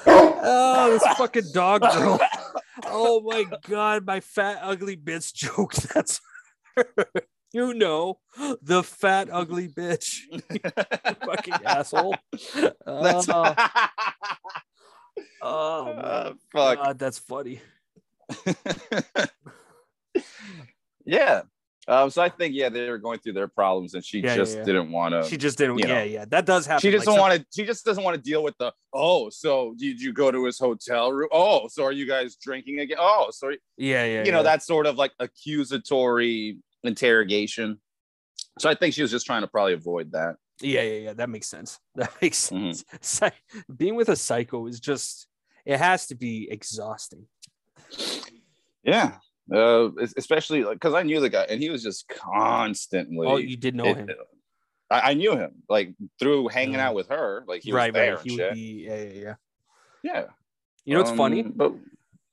[0.07, 2.19] Oh, this fucking dog girl.
[2.85, 5.73] Oh my god, my fat ugly bitch joke.
[5.73, 6.19] That's
[6.75, 6.87] her.
[7.55, 8.19] You know,
[8.61, 10.23] the fat ugly bitch.
[11.25, 12.13] fucking asshole.
[12.85, 13.55] That's Oh,
[15.41, 16.77] oh Uh, fuck.
[16.79, 17.61] god, that's funny.
[21.05, 21.43] yeah.
[21.87, 24.35] Um, so I think yeah, they were going through their problems, and she Yeah, yeah,
[24.35, 24.63] just yeah.
[24.63, 25.23] didn't want to.
[25.29, 25.77] She just didn't.
[25.77, 25.93] you know.
[25.93, 26.81] yeah, yeah, that does happen.
[26.81, 27.45] She just Like, some- want to.
[27.55, 28.73] She just doesn't want to deal with the.
[28.91, 31.29] Oh, so did you go to his hotel room?
[31.31, 32.97] Oh, so are you guys drinking again?
[32.99, 34.23] Oh, so Yeah, yeah.
[34.25, 37.79] you know that sort of like accusatory interrogation.
[38.59, 40.35] So I think she was just trying to probably avoid that.
[40.61, 41.13] Yeah, yeah, yeah.
[41.13, 41.79] That makes sense.
[41.95, 42.75] That makes Mhm.
[42.75, 42.85] sense.
[43.01, 43.29] Psy-
[43.75, 45.27] being with a psycho is just.
[45.65, 47.25] It has to be exhausting.
[48.83, 49.17] Yeah.
[49.53, 53.27] Uh, es- especially because I knew the guy, and he was just constantly.
[53.27, 54.09] Oh, you did know it- him,
[54.89, 56.79] I, I knew him like through hanging Mhm.
[56.79, 57.43] out with her.
[57.47, 57.93] Like he was right?
[57.93, 58.23] there Right.
[58.25, 58.85] He would be.
[58.87, 59.35] Yeah, yeah, yeah.
[60.03, 60.25] Yeah.
[60.85, 61.41] You know what's funny?
[61.43, 61.73] Um, But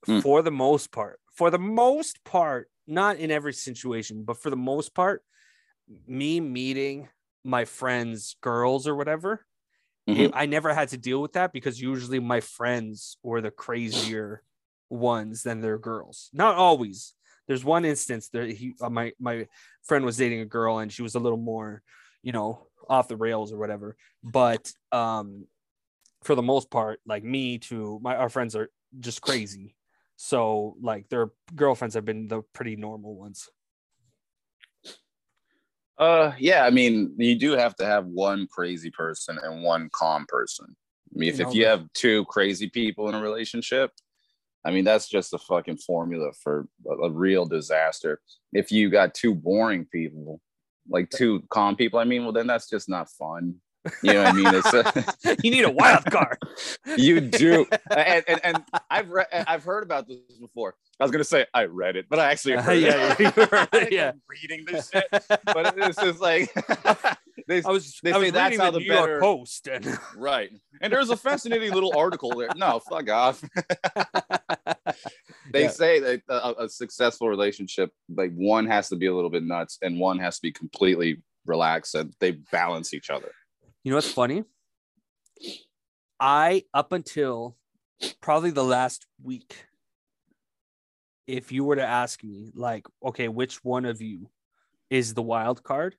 [0.09, 0.21] Mm.
[0.21, 4.57] For the most part, for the most part, not in every situation, but for the
[4.57, 5.22] most part,
[6.07, 7.09] me meeting
[7.44, 9.44] my friends' girls or whatever,
[10.09, 10.16] Mhm.
[10.18, 14.42] it- I never had to deal with that because usually my friends were the crazier
[14.90, 16.31] ones than their girls.
[16.33, 17.14] Not always.
[17.46, 19.48] There's one instance that he, uh, my my
[19.83, 21.83] friend was dating a girl and she was a little more,
[22.22, 23.96] you know, off the rails or whatever.
[24.22, 25.46] But um,
[26.22, 29.74] for the most part, like me to my our friends are just crazy.
[30.16, 33.48] So like their girlfriends have been the pretty normal ones.
[35.98, 40.27] Uh, yeah, I mean, you do have to have one crazy person and one calm
[40.29, 40.75] person.
[41.14, 43.90] I mean, if, You know, if you have two crazy people in a relationship,
[44.64, 48.20] I mean, that's just a fucking formula for a, a real disaster.
[48.53, 50.40] If you got two boring people,
[50.88, 53.57] like two calm people, I mean, well, then that's just not fun.
[54.03, 54.55] You know what I mean?
[54.55, 56.38] It's a, you need a wild card.
[56.97, 60.75] you do, and, and and I've read, I've heard about this before.
[61.01, 63.21] I was gonna say I read it, but I actually Uh, heard yeah, it.
[63.21, 64.12] you heard it, I'm yeah.
[64.29, 66.53] reading this shit, but it's just like
[67.49, 70.92] they, I was They I was that's how the New York Post and right, and
[70.92, 72.51] there's a fascinating little article there.
[72.57, 73.42] No, fuck off.
[75.53, 75.68] they Yeah.
[75.71, 79.79] say that a, a successful relationship, like one has to be a little bit nuts,
[79.83, 83.33] and one has to be completely relaxed, and they balance each other.
[83.83, 84.45] You know what's funny?
[86.21, 87.57] I up until
[88.21, 89.66] probably the last week,
[91.27, 94.31] if you were to ask me, like, okay, which one of you
[94.90, 95.97] is the wild card?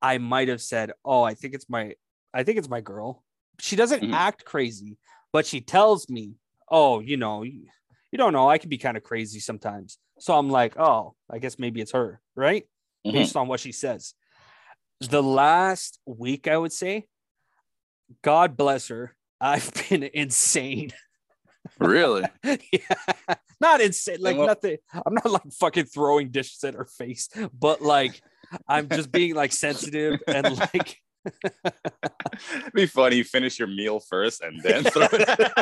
[0.00, 1.94] I might have said, oh, I think it's my,
[2.32, 3.22] I think it's my girl.
[3.58, 4.14] She doesn't Mhm.
[4.14, 4.96] act crazy,
[5.32, 6.36] but she tells me,
[6.70, 7.66] oh, you know, you,
[8.10, 9.98] you don't know, I can be kind of crazy sometimes.
[10.18, 12.66] So I'm like, oh, I guess maybe it's her, right?
[13.06, 13.12] Mhm.
[13.12, 14.14] based on what she says.
[15.00, 17.06] The last week, I would say,
[18.22, 20.90] God bless her, I've been insane.
[21.78, 22.24] Really?
[22.44, 24.76] yeah, not insane, like what- nothing.
[24.92, 28.20] I'm not like fucking throwing dishes at her face, but like
[28.68, 33.16] I'm just being like sensitive and like It'd be funny.
[33.16, 35.52] You finish your meal first and then throw it.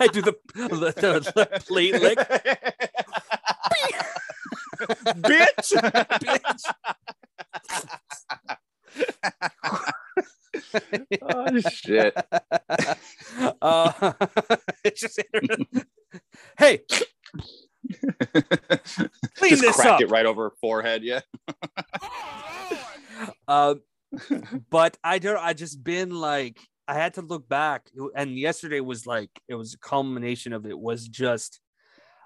[0.00, 2.18] I do the, the, the, the plate lick.
[5.20, 5.72] Bitch!
[6.22, 6.62] Bitch.
[11.22, 12.16] Oh shit.
[13.62, 14.12] Uh,
[14.84, 15.20] it's just
[16.58, 16.80] hey,
[19.36, 20.00] clean Just this crack up.
[20.00, 21.04] it right over her forehead.
[21.04, 21.20] Yeah.
[23.46, 23.82] Um,
[24.70, 25.38] but I don't.
[25.38, 29.74] I just been like I had to look back, and yesterday was like it was
[29.74, 30.78] a culmination of it.
[30.78, 31.60] Was just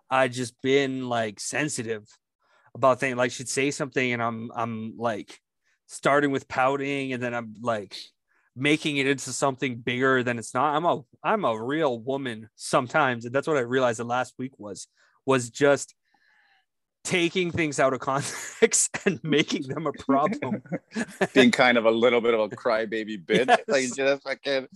[0.08, 2.06] I just been like sensitive
[2.74, 3.16] about things.
[3.16, 5.38] Like she'd say something, and I'm I'm like
[5.92, 7.96] starting with pouting, and then I'm like
[8.56, 10.74] making it into something bigger than it's not.
[10.74, 14.58] I'm a I'm a real woman sometimes, and that's what I realized the last week
[14.58, 14.88] was
[15.26, 15.94] was just
[17.04, 20.62] taking things out of context and making them a problem.
[21.34, 23.46] Being kind of a little bit of a crybaby bitch.
[23.48, 23.60] Yes.
[23.68, 24.68] Like just fucking.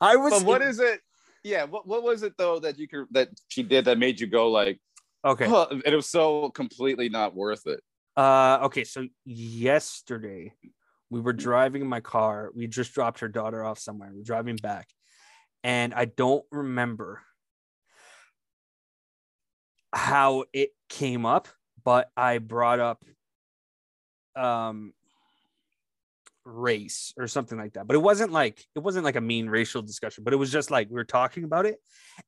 [0.00, 1.00] I was But what is it?
[1.44, 1.64] Yeah.
[1.64, 4.50] What What was it though that you could that she did that made you go
[4.50, 4.80] like,
[5.24, 5.46] okay.
[5.48, 7.80] oh, and it was so completely not worth it.
[8.16, 10.52] Uh okay, so yesterday
[11.10, 12.50] we were driving in my car.
[12.54, 14.10] We just dropped her daughter off somewhere.
[14.14, 14.88] We're driving back.
[15.64, 17.20] And I don't remember
[19.92, 21.48] how it came up,
[21.84, 23.04] but I brought up
[24.34, 24.94] um
[26.44, 27.86] race or something like that.
[27.86, 30.70] But it wasn't like it wasn't like a mean racial discussion, but it was just
[30.70, 31.78] like we were talking about it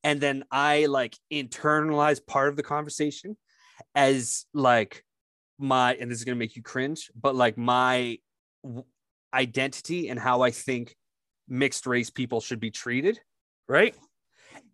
[0.03, 3.37] and then I like internalized part of the conversation
[3.95, 5.05] as like
[5.59, 8.19] my and this is going to make you cringe, but like my
[9.33, 10.97] identity and how I think
[11.49, 13.21] mixed race people should be treated,
[13.69, 13.95] right?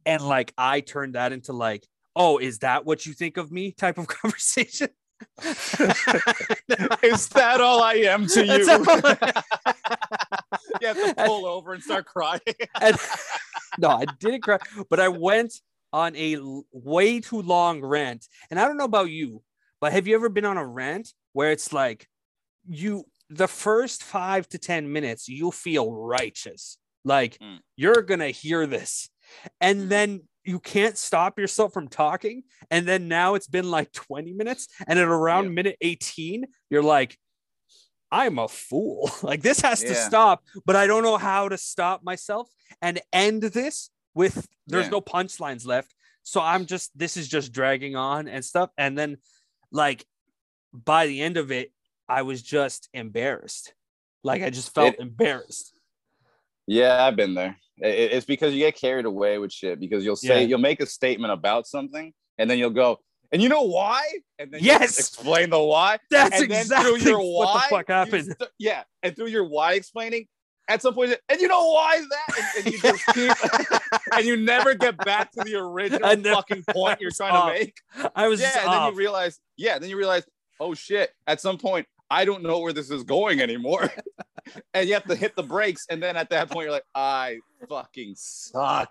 [0.07, 3.73] And like I turned that into like, oh, is that what you think of me
[3.73, 4.89] type of conversation?
[5.43, 8.87] Is that all I am to you?
[10.81, 12.41] You have to pull over and start crying.
[12.81, 12.97] and
[13.79, 15.53] no, I didn't cry, but I went
[15.93, 16.39] on a
[16.73, 18.27] way too long rant.
[18.51, 19.43] And I don't know about you,
[19.81, 22.07] but have you ever been on a rant where it's like
[22.69, 26.79] you the first five to 10 minutes, you'll feel righteous.
[27.05, 27.61] Like Mm.
[27.77, 29.09] you're gonna hear this,
[29.61, 32.43] and then you can't stop yourself from talking.
[32.71, 35.51] And then now it's been like 20 minutes, and at around Yeah.
[35.51, 37.17] minute 18, you're like,
[38.11, 39.09] I'm a fool.
[39.23, 42.49] Like this has to stop, but I don't know how to stop myself
[42.83, 44.91] and end this with there's Yeah.
[44.91, 45.95] no punchlines left.
[46.25, 48.71] So I'm just this is just dragging on and stuff.
[48.77, 49.19] And then
[49.73, 50.05] like
[50.73, 51.73] by the end of it,
[52.09, 53.75] I was just embarrassed.
[54.23, 55.73] Like I just felt It- embarrassed.
[56.67, 57.57] Yeah, I've been there.
[57.79, 60.47] It- It's because you get carried away with shit because you'll say Yeah.
[60.49, 62.99] you'll make a statement about something and then you'll go,
[63.33, 64.03] and you know why?
[64.39, 64.99] And then Yes!
[64.99, 65.99] explain the why.
[66.11, 68.25] That's and then exactly through your what the fuck happened.
[68.39, 70.27] st- yeah, and through your why explaining,
[70.71, 72.39] at some point, and you know why is that?
[72.39, 73.81] And, and you just keep,
[74.15, 77.53] and you never get back to the original never- fucking point you're trying Off.
[77.53, 77.75] to make.
[78.15, 80.25] I was Yeah, and then you realize, yeah, then you realize,
[80.61, 83.91] oh shit, at some point, I don't know where this is going anymore.
[84.75, 85.87] and you have to hit the brakes.
[85.91, 87.39] And then at that point, you're like, I
[87.69, 88.91] fucking suck.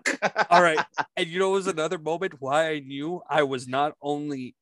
[0.50, 0.78] All right.
[1.16, 4.54] And you know, it was another moment why I knew I was not only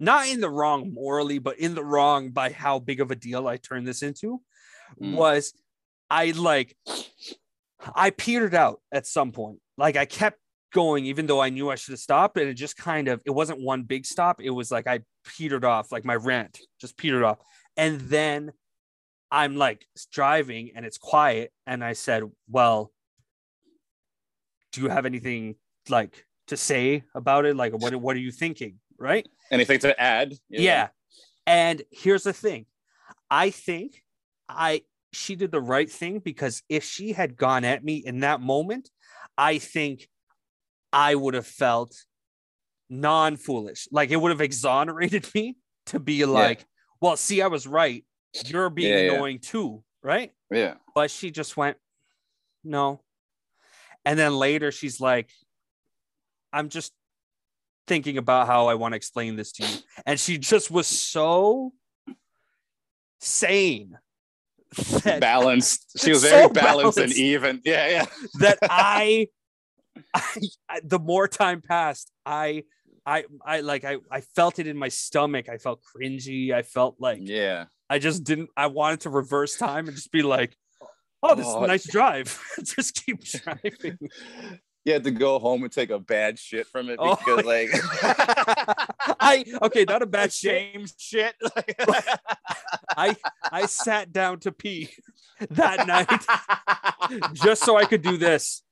[0.00, 3.46] not in the wrong morally, but in the wrong by how big of a deal
[3.48, 4.40] I turned this into
[5.00, 5.14] Mm.
[5.14, 5.52] was
[6.10, 6.76] I like
[7.94, 9.58] I petered out at some point.
[9.76, 10.38] Like I kept
[10.72, 13.30] going, even though I knew I should have stopped, and it just kind of it
[13.30, 14.40] wasn't one big stop.
[14.40, 15.00] It was like I
[15.36, 17.38] petered off, like my rant just petered off.
[17.76, 18.52] And then
[19.30, 21.52] I'm like driving and it's quiet.
[21.66, 22.92] And I said, Well,
[24.72, 25.56] do you have anything
[25.88, 27.56] like to say about it?
[27.56, 28.78] Like, what, what are you thinking?
[28.98, 29.26] Right.
[29.50, 30.34] Anything to add?
[30.48, 30.88] Yeah.
[31.46, 32.66] And here's the thing
[33.30, 34.02] I think
[34.48, 34.82] I,
[35.14, 38.90] she did the right thing because if she had gone at me in that moment,
[39.36, 40.08] I think
[40.92, 41.94] I would have felt
[42.88, 43.88] non foolish.
[43.90, 45.56] Like it would have exonerated me
[45.86, 46.64] to be like,
[47.00, 48.04] well, see, I was right.
[48.46, 49.12] You're being Yeah, yeah.
[49.12, 49.82] annoying too.
[50.02, 50.32] Right.
[50.50, 50.74] Yeah.
[50.94, 51.76] But she just went,
[52.62, 53.00] no.
[54.04, 55.30] And then later she's like,
[56.52, 56.92] I'm just
[57.86, 59.78] thinking about how I want to explain this to you.
[60.06, 61.72] And she just was so
[63.20, 63.98] sane
[65.04, 65.98] that, Balanced.
[65.98, 67.60] She was So very balanced, and even.
[67.64, 68.06] Yeah, yeah.
[68.40, 69.28] that I,
[70.14, 72.64] I, the more time passed, I,
[73.06, 75.48] I, I like, I, I felt it in my stomach.
[75.48, 76.52] I felt cringy.
[76.52, 77.66] I felt like Yeah.
[77.90, 78.50] I just didn't.
[78.56, 80.56] I wanted to reverse time and just be like,
[81.22, 81.64] "Oh, this is Oh.
[81.64, 83.98] a nice drive." just keep driving.
[84.84, 87.70] You had to go home and take a bad shit from it Oh, because, like,
[89.20, 91.34] I okay, not a bad shame shit.
[92.96, 93.16] I
[93.50, 94.90] I sat down to pee
[95.50, 98.62] that night just so I could do this,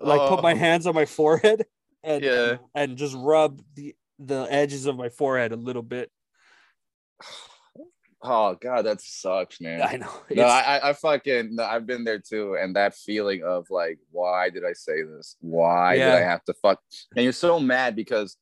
[0.00, 0.56] like put my Oh.
[0.56, 1.66] hands on my forehead
[2.04, 2.56] and Yeah.
[2.74, 6.10] and just rub the the edges of my forehead a little bit.
[8.20, 9.80] Oh god, that sucks, man.
[9.80, 10.12] I know.
[10.30, 14.50] No, I, I, fucking, no, I've been there too, and that feeling of like, why
[14.50, 15.36] did I say this?
[15.40, 16.80] Why did I have to fuck?
[17.14, 18.36] And you're so mad because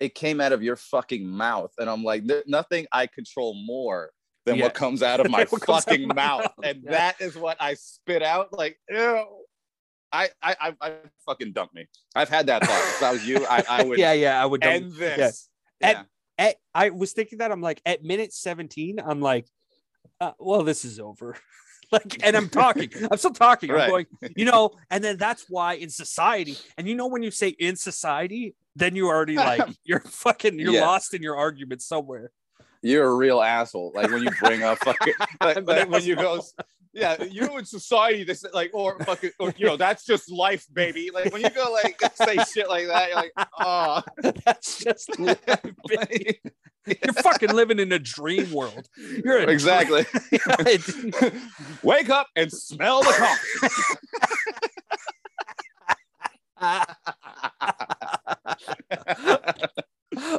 [0.00, 4.10] it came out of your fucking mouth, and I'm like, nothing I control more
[4.46, 4.64] than Yeah.
[4.64, 6.90] what comes out of my out fucking mouth, mouth, and yeah.
[6.90, 8.52] that is what I spit out.
[8.52, 9.26] Like, ew.
[10.12, 10.92] I, I, I, I
[11.24, 11.86] fucking dumped me.
[12.16, 12.82] I've had that thought.
[12.96, 14.42] If I was you, I, I would yeah, yeah.
[14.42, 15.48] I would dump- end this.
[15.80, 16.02] Yeah.
[16.40, 19.46] At, I was thinking that I'm like at minute 17, I'm like,
[20.20, 21.36] uh, well, this is over.
[21.92, 23.70] like, and I'm talking, I'm still talking.
[23.70, 27.30] I'm going, you know, and then that's why in society, and you know, when you
[27.30, 30.86] say in society, then you already like you're fucking you're Yeah.
[30.86, 32.32] lost in your argument somewhere.
[32.82, 33.92] you're a real asshole.
[33.94, 36.40] Like when you bring up fucking, like, like, when you go.
[36.92, 41.10] Yeah, you in society, this like, or fucking, or you know, that's just life, baby.
[41.12, 44.02] Like when you go like say shit like that, you're like, oh,
[44.44, 46.42] That's just life, Like,
[46.86, 48.88] you're fucking living in a dream world.
[49.24, 50.04] You're exactly.
[50.78, 51.14] dream-
[51.82, 53.38] Wake up and smell the
[56.58, 56.94] coffee.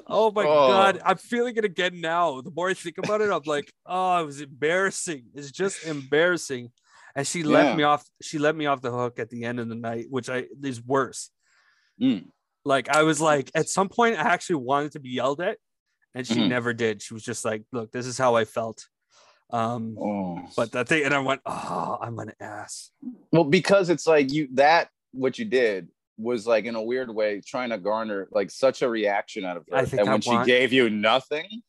[0.07, 0.67] Oh my Oh.
[0.67, 2.41] god, I'm feeling it again now.
[2.41, 5.25] The more I think about it, I'm like, oh, it was embarrassing.
[5.33, 6.71] It's just embarrassing.
[7.15, 7.47] And she Yeah.
[7.47, 8.05] let me off.
[8.21, 10.81] She let me off the hook at the end of the night, which I is
[10.83, 11.29] worse.
[12.01, 12.27] Mm.
[12.63, 15.57] Like I was like, at some point, I actually wanted to be yelled at,
[16.15, 16.47] and she Mhm.
[16.49, 17.01] never did.
[17.01, 18.87] She was just like, look, this is how I felt.
[19.49, 20.39] Um, Oh.
[20.55, 22.91] but that thing, and I went, oh, I'm an ass.
[23.31, 25.89] Well, because it's like you that what you did
[26.21, 29.65] was like in a weird way trying to garner like such a reaction out of
[29.69, 29.77] her.
[29.77, 31.61] And I when want- she gave you nothing,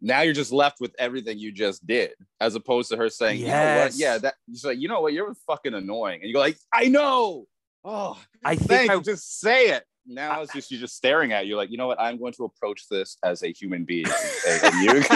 [0.00, 3.46] now you're just left with everything you just did, as opposed to her saying, you
[3.46, 3.88] know?
[3.94, 6.20] Yeah, that she's like, you know what, you're fucking annoying.
[6.20, 7.46] And you go like, I know.
[7.84, 9.02] Oh, I think I, you.
[9.02, 9.84] Just say it.
[10.04, 12.00] Now it's just you're just staring at you like, you know what?
[12.00, 14.06] I'm going to approach this as a human being.
[14.48, 15.02] and, and you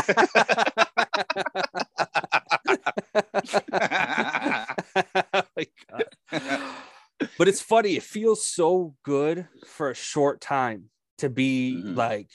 [5.35, 6.05] Oh my God.
[7.39, 7.97] but it's funny.
[7.97, 11.97] It feels so good for a short time to be Mhm.
[11.97, 12.31] like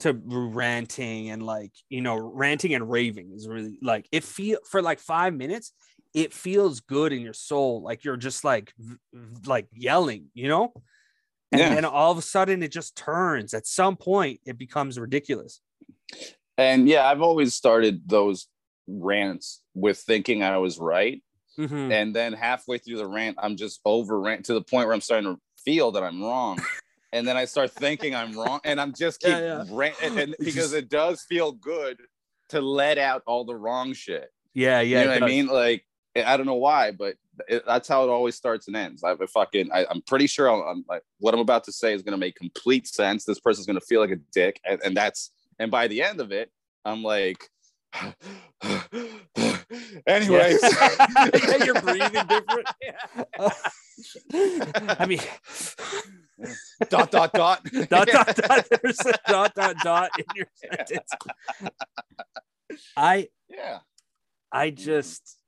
[0.00, 4.82] to ranting and like you know ranting and raving is really like it feel for
[4.82, 5.72] like five minutes.
[6.14, 8.72] It feels good in your soul, like you're just like
[9.46, 10.72] like yelling, you know.
[11.52, 11.74] And Yeah.
[11.74, 13.54] then all of a sudden, it just turns.
[13.54, 15.60] At some point, it becomes ridiculous.
[16.56, 18.48] And yeah, I've always started those
[18.86, 21.22] rants with thinking I was right.
[21.58, 21.92] Mhm.
[21.92, 25.00] And then halfway through the rant, I'm just over rant to the point where I'm
[25.00, 26.58] starting to feel that I'm wrong.
[27.12, 28.60] and then I start thinking I'm wrong.
[28.64, 29.64] And I'm just keep Yeah, yeah.
[29.70, 31.98] rant and, because it does feel good
[32.50, 34.30] to let out all the wrong shit.
[34.54, 35.00] Yeah, yeah.
[35.00, 35.46] you know what I mean?
[35.46, 35.84] Like
[36.16, 37.16] I don't know why, but
[37.48, 39.04] it, that's how it always starts and ends.
[39.04, 42.02] I fucking, I, I'm pretty sure I'm, I'm like, what I'm about to say is
[42.02, 43.24] going to make complete sense.
[43.24, 45.30] This person's going to feel like a dick, and, and that's,
[45.60, 46.50] and by the end of it,
[46.84, 47.48] I'm like,
[50.06, 52.68] anyways, Yeah, you're breathing different.
[55.00, 55.20] I mean,
[56.88, 58.66] dot dot dot dot dot dot.
[58.82, 61.10] There's a dot dot dot in your sentence.
[62.96, 63.78] I yeah,
[64.52, 65.38] I just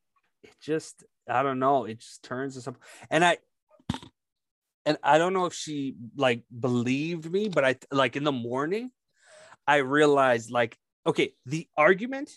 [0.42, 1.84] it just I don't know.
[1.84, 3.38] It just turns to something, and I
[4.86, 8.90] and I don't know if she like believed me, but I like in the morning,
[9.66, 10.76] I realized like
[11.06, 12.30] okay, the argument.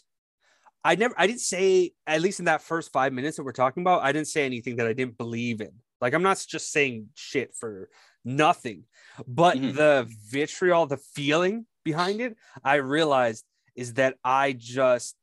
[0.83, 3.81] I never I didn't say at least in that first five minutes that we're talking
[3.83, 5.71] about, I didn't say anything that I didn't believe in.
[6.01, 7.89] Like I'm not just saying shit for
[8.25, 8.83] nothing,
[9.25, 9.75] but Mhm.
[9.75, 13.45] the vitriol, the feeling behind it, I realized
[13.75, 15.15] is that I just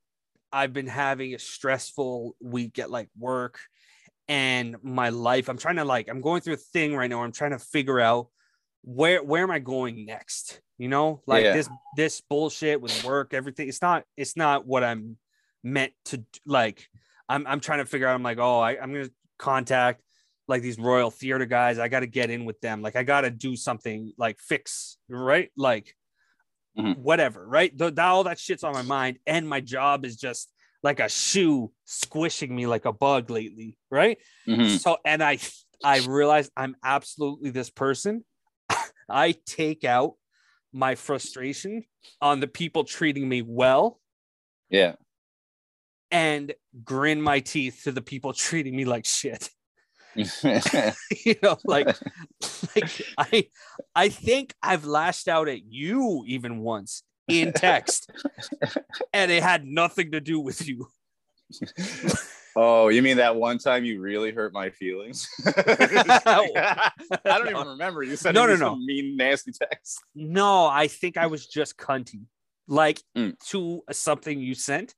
[0.53, 3.61] I've been having a stressful week at like work
[4.29, 5.49] and my life.
[5.49, 7.23] I'm trying to like I'm going through a thing right now.
[7.23, 8.29] I'm trying to figure out
[8.83, 10.61] where where am I going next?
[10.81, 11.53] You know, like Yeah.
[11.53, 13.69] this this bullshit with work, everything.
[13.69, 15.19] It's not it's not what I'm
[15.63, 16.89] meant to like.
[17.29, 18.15] I'm I'm trying to figure out.
[18.15, 20.01] I'm like, oh, I, I'm gonna contact
[20.49, 21.79] like these Royal Theater guys.
[21.79, 22.81] I got to get in with them.
[22.81, 25.95] Like I got to do something like fix right, like
[26.79, 26.97] Mhm.
[26.97, 27.47] whatever.
[27.47, 30.51] Right, Th- that all that shit's on my mind, and my job is just
[30.83, 33.77] like a shoe squishing me like a bug lately.
[33.91, 34.17] Right.
[34.49, 34.79] Mhm.
[34.79, 35.39] So and I
[35.85, 38.25] I realize I'm absolutely this person.
[39.11, 40.15] I take out
[40.73, 41.85] my frustration
[42.21, 44.01] on the people treating me well
[44.69, 44.95] Yeah.
[46.11, 46.55] and
[46.85, 49.51] grin my teeth to the people treating me like shit.
[50.15, 51.87] you know, like
[52.75, 53.47] like I
[53.95, 58.11] I think I've lashed out at you even once in text
[59.13, 60.89] and it had nothing to do with you.
[62.57, 65.29] oh, you mean that one time you really hurt my feelings?
[65.47, 68.03] I don't even remember.
[68.03, 68.77] You said No, no, no, no, no.
[68.77, 70.01] mean, nasty text.
[70.15, 72.25] No, I think I was just cunty.
[72.67, 73.37] Like Mm.
[73.49, 74.95] to something you sent,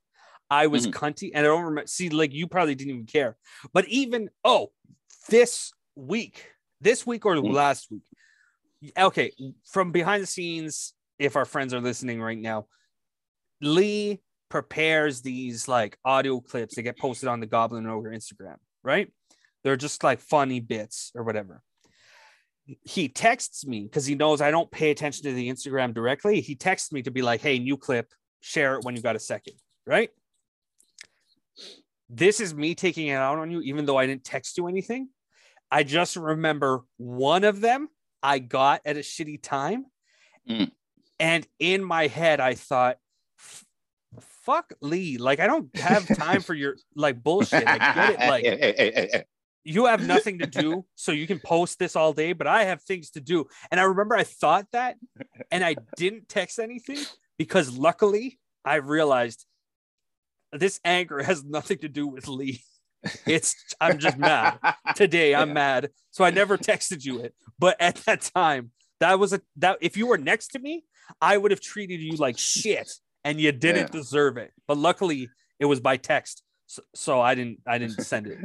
[0.49, 0.93] I was Mhm.
[0.93, 1.87] cunty, and I don't remember.
[1.87, 3.37] See, like you probably didn't even care.
[3.73, 4.71] But even oh,
[5.29, 6.51] this week,
[6.81, 7.51] this week or Mm.
[7.51, 8.03] last week,
[8.97, 9.31] okay,
[9.65, 12.67] from behind the scenes, if our friends are listening right now,
[13.61, 14.21] Lee
[14.53, 19.11] prepares these like audio clips that get posted on the Goblin Ogre Instagram, right?
[19.63, 21.63] They're just like funny bits or whatever
[22.83, 26.41] he texts me because he knows I don't pay attention to the Instagram directly.
[26.41, 28.07] He texts me to be like, hey, new clip,
[28.41, 30.09] share it when you got a second, right?
[32.09, 35.09] This is me taking it out on you, even though I didn't text you anything.
[35.69, 37.89] I just remember one of them
[38.21, 39.85] I got at a shitty time.
[40.49, 40.71] Mm.
[41.19, 43.02] And in my head, I thought, "F-
[44.45, 45.17] fuck Lee.
[45.17, 47.67] Like, I don't have time for your like bullshit.
[47.67, 48.19] I get it.
[49.13, 49.25] Like,
[49.63, 52.81] you have nothing to do, so you can post this all day, but I have
[52.81, 53.45] things to do.
[53.71, 54.97] And I remember I thought that
[55.51, 56.99] and I didn't text anything
[57.37, 59.45] because luckily I realized
[60.51, 62.61] this anger has nothing to do with Lee.
[63.25, 64.59] It's I'm just mad.
[64.95, 65.53] Today I'm Yeah.
[65.53, 65.89] mad.
[66.11, 67.33] So I never texted you it.
[67.59, 70.85] But at that time, that was a that if you were next to me,
[71.19, 72.89] I would have treated you like shit
[73.23, 73.99] and you didn't Yeah.
[73.99, 74.51] deserve it.
[74.67, 76.43] But luckily it was by text.
[76.67, 78.39] So, so I didn't I didn't send it.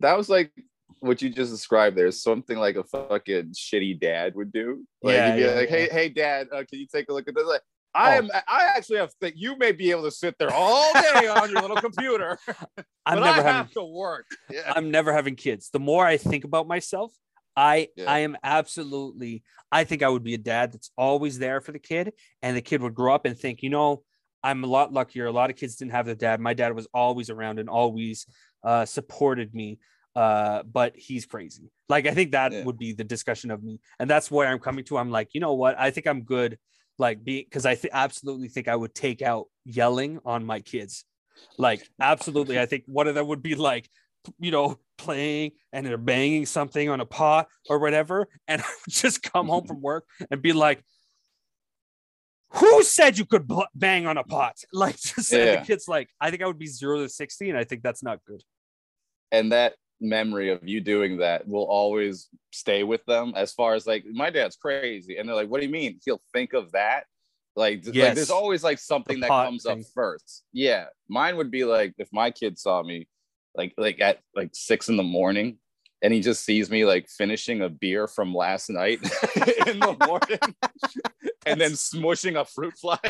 [0.00, 0.52] that was like
[1.00, 4.84] what you just described There's Something like a fucking shitty dad would do.
[5.02, 5.68] Like Yeah, yeah, like.
[5.68, 7.60] "Hey, hey, dad, uh, can you take a look at this?" Like,
[7.94, 8.18] I Oh.
[8.18, 8.30] am.
[8.48, 9.12] I actually have.
[9.20, 12.38] Th- you may be able to sit there all day on your little computer,
[13.06, 14.26] I'm never I having have to work.
[14.50, 14.72] Yeah.
[14.74, 15.70] I'm never having kids.
[15.70, 17.12] The more I think about myself,
[17.56, 18.10] I Yeah.
[18.10, 19.42] I am absolutely
[19.72, 22.62] I think I would be a dad that's always there for the kid and the
[22.62, 24.02] kid would grow up and think, you know,
[24.42, 25.26] I'm a lot luckier.
[25.26, 26.40] A lot of kids didn't have their dad.
[26.40, 28.26] My dad was always around and always
[28.62, 29.78] uh, supported me.
[30.14, 31.70] Uh, but he's crazy.
[31.88, 32.64] Like I think that Yeah.
[32.64, 34.96] would be the discussion of me, and that's where I'm coming to.
[34.96, 35.78] I'm like, you know what?
[35.78, 36.58] I think I'm good.
[36.98, 41.04] Like be because I th- absolutely think I would take out yelling on my kids.
[41.58, 43.90] Like absolutely, I think one of them would be like,
[44.38, 48.92] you know, playing and they're banging something on a pot or whatever, and I would
[48.94, 50.82] just come home from work and be like,
[52.54, 55.56] "Who said you could bl- bang on a pot?" Like just Yeah.
[55.60, 58.02] the kids like, I think I would be zero to sixty, and I think that's
[58.02, 58.42] not good.
[59.32, 63.86] and that memory of you doing that will always stay with them as far as
[63.86, 67.04] like my dad's crazy and they're like what do you mean he'll think of that
[67.56, 69.80] like, th- like there's always like something The that comes thing.
[69.80, 73.08] up first yeah mine would be like if my kid saw me
[73.56, 75.58] like like at like six in the morning
[76.02, 78.98] and he just sees me like finishing a beer from last night
[79.66, 80.38] in the morning
[81.46, 82.98] and then smushing a fruit fly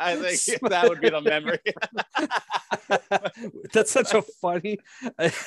[0.00, 1.58] i think that would be the memory
[3.72, 4.78] That's such a funny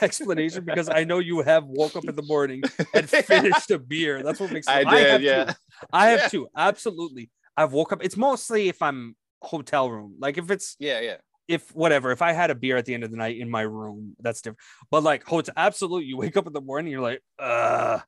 [0.01, 4.23] explanation because I know you have woke up in the morning and finished a beer.
[4.23, 4.73] That's what makes me.
[4.73, 5.23] I have did, too.
[5.25, 5.53] yeah.
[5.93, 6.27] I have Yeah.
[6.29, 6.47] too.
[6.57, 7.29] Absolutely.
[7.55, 8.03] I've woke up.
[8.03, 10.15] It's mostly if I'm hotel room.
[10.19, 11.17] Like if it's yeah yeah
[11.47, 13.61] if whatever, if I had a beer at the end of the night in my
[13.61, 14.59] room, that's different.
[14.91, 16.05] But like oh, it's absolute.
[16.05, 17.99] You wake up in the morning, you're like, uh,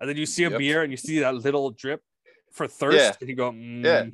[0.00, 0.58] and then you see a Yep.
[0.58, 2.02] beer and you see that little drip
[2.52, 3.12] for thirst, Yeah.
[3.20, 3.84] and you go, mm.
[3.84, 4.06] Yeah.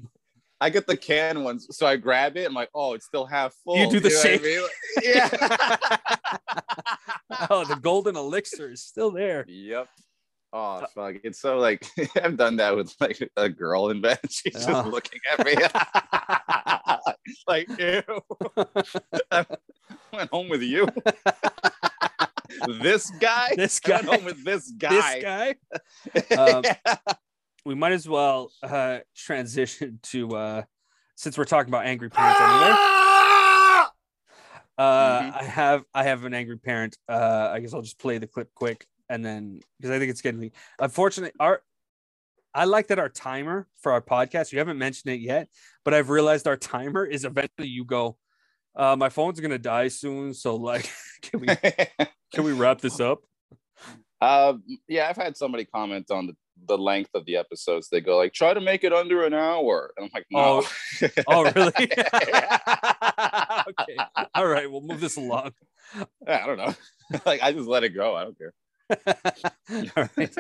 [0.59, 2.47] I get the can ones, so I grab it.
[2.47, 3.77] I'm like, oh, it's still half full.
[3.77, 4.41] You do the know shake.
[4.41, 4.69] I mean?
[5.03, 5.29] Yeah.
[7.51, 9.45] oh, the golden elixir is still there.
[9.49, 9.89] yep.
[10.53, 11.17] Oh fuck!
[11.25, 11.85] It's so like
[12.23, 14.21] I've done that with like a girl in bed.
[14.31, 14.89] She's just Oh.
[14.89, 15.55] looking at me
[17.49, 18.03] like, ew.
[19.31, 19.47] I
[20.13, 20.89] went home with you.
[22.81, 23.55] this guy.
[23.57, 24.17] This I went guy?
[24.17, 25.21] home with this This guy.
[25.21, 25.55] guy.
[26.37, 26.65] Um,
[27.65, 30.63] we might as well uh transition to uh
[31.17, 32.77] since we're talking about angry parents anyway.
[34.79, 35.35] Uh Mhm.
[35.41, 36.97] I have I have an angry parent.
[37.09, 40.21] Uh I guess I'll just play the clip quick and then because I think it's
[40.21, 40.53] getting me.
[40.79, 41.63] Unfortunately, our
[42.57, 45.49] I like that our timer for our podcast, you haven't mentioned it yet,
[45.85, 48.17] but I've realized our timer is eventually you go,
[48.75, 50.33] uh, my phone's gonna die soon.
[50.33, 50.91] So like
[51.23, 51.47] can we
[52.33, 53.25] can we wrap this up?
[54.23, 56.37] Um, yeah, I've had somebody comment on the,
[56.67, 57.91] the length of the episodes.
[57.91, 59.93] They go like, try to make it under an hour.
[59.99, 60.63] And I'm like, no.
[61.29, 61.73] Oh, really?
[63.69, 63.97] okay.
[64.35, 65.53] All right, we'll move this along.
[66.27, 66.75] I don't know.
[67.27, 68.17] like I just let it go.
[68.17, 68.55] I don't care.
[69.97, 70.35] All right.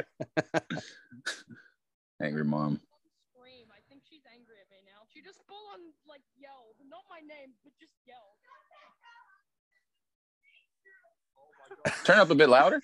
[2.23, 2.81] Angry mom.
[3.29, 3.69] scream.
[3.69, 5.05] I think she's angry at me now.
[5.13, 8.41] She just full on like yelled, not my name, but just yelled.
[12.05, 12.81] Turn up a bit louder.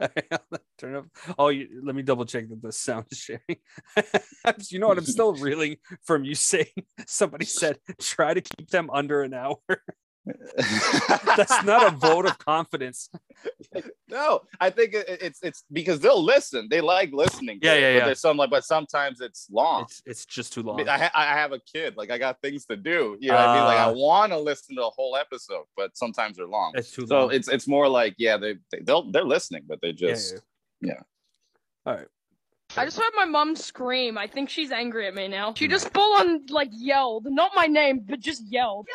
[0.78, 1.06] Turn up.
[1.38, 3.40] Oh, you, let me double check that the sound is sharing.
[4.68, 4.98] you know what?
[4.98, 6.66] I'm still reeling from you saying
[7.06, 9.56] somebody said try to keep them under an hour.
[11.36, 13.10] That's not a vote of confidence.
[14.08, 16.68] no, I think it's it's because they'll listen.
[16.70, 17.60] They like listening.
[17.60, 18.04] to Yeah, yeah, but yeah.
[18.06, 19.82] There's some like, but sometimes it's long.
[19.82, 20.88] It's it's just too long.
[20.88, 21.96] I, ha- I have a kid.
[21.96, 23.16] Like I got things to do.
[23.20, 23.92] You know, what I mean, like I Ah.
[23.92, 26.72] want to listen to a whole episode, but sometimes they're long.
[26.76, 27.08] It's too long.
[27.08, 27.32] so long.
[27.34, 30.34] it's it's more like yeah, they, they they'll they're listening, but they Yeah, just
[30.80, 30.92] yeah.
[30.94, 31.00] yeah.
[31.86, 32.06] All right.
[32.76, 34.18] I just heard my mom scream.
[34.18, 35.54] I think she's angry at me now.
[35.54, 38.86] She just full on like yelled, not my name, but just yelled.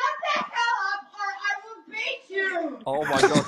[1.94, 3.04] Shut the hell up, or I will beat you.
[3.04, 3.30] Oh my god.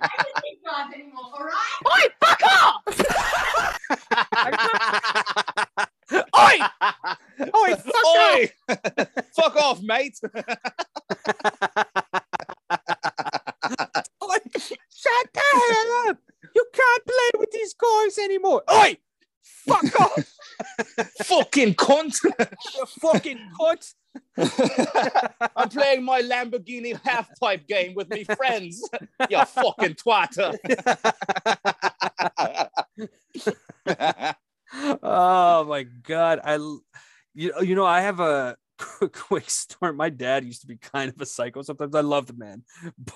[0.00, 1.80] I don't think God anymore, all right?
[1.86, 2.82] Oi, fuck off!
[4.32, 4.74] I just
[6.10, 6.56] heard- Oi!
[7.54, 8.50] Oi, fuck Oi!
[9.34, 10.18] Fuck off, mate.
[14.22, 14.38] Oi!
[14.58, 16.18] Shut the hell up!
[16.54, 18.62] You can't play with these guys anymore.
[18.70, 18.96] Oi!
[19.68, 20.34] Fuck off!
[21.24, 22.18] Fucking cunt.
[22.24, 23.94] You fucking cunt!
[25.56, 28.82] I'm playing my Lamborghini half pipe game with me friends.
[29.28, 30.54] you fucking twatter.
[35.02, 36.54] oh my god I
[37.34, 41.12] you, you know i have a quick, quick story my dad used to be kind
[41.12, 42.64] of a psycho sometimes i love the man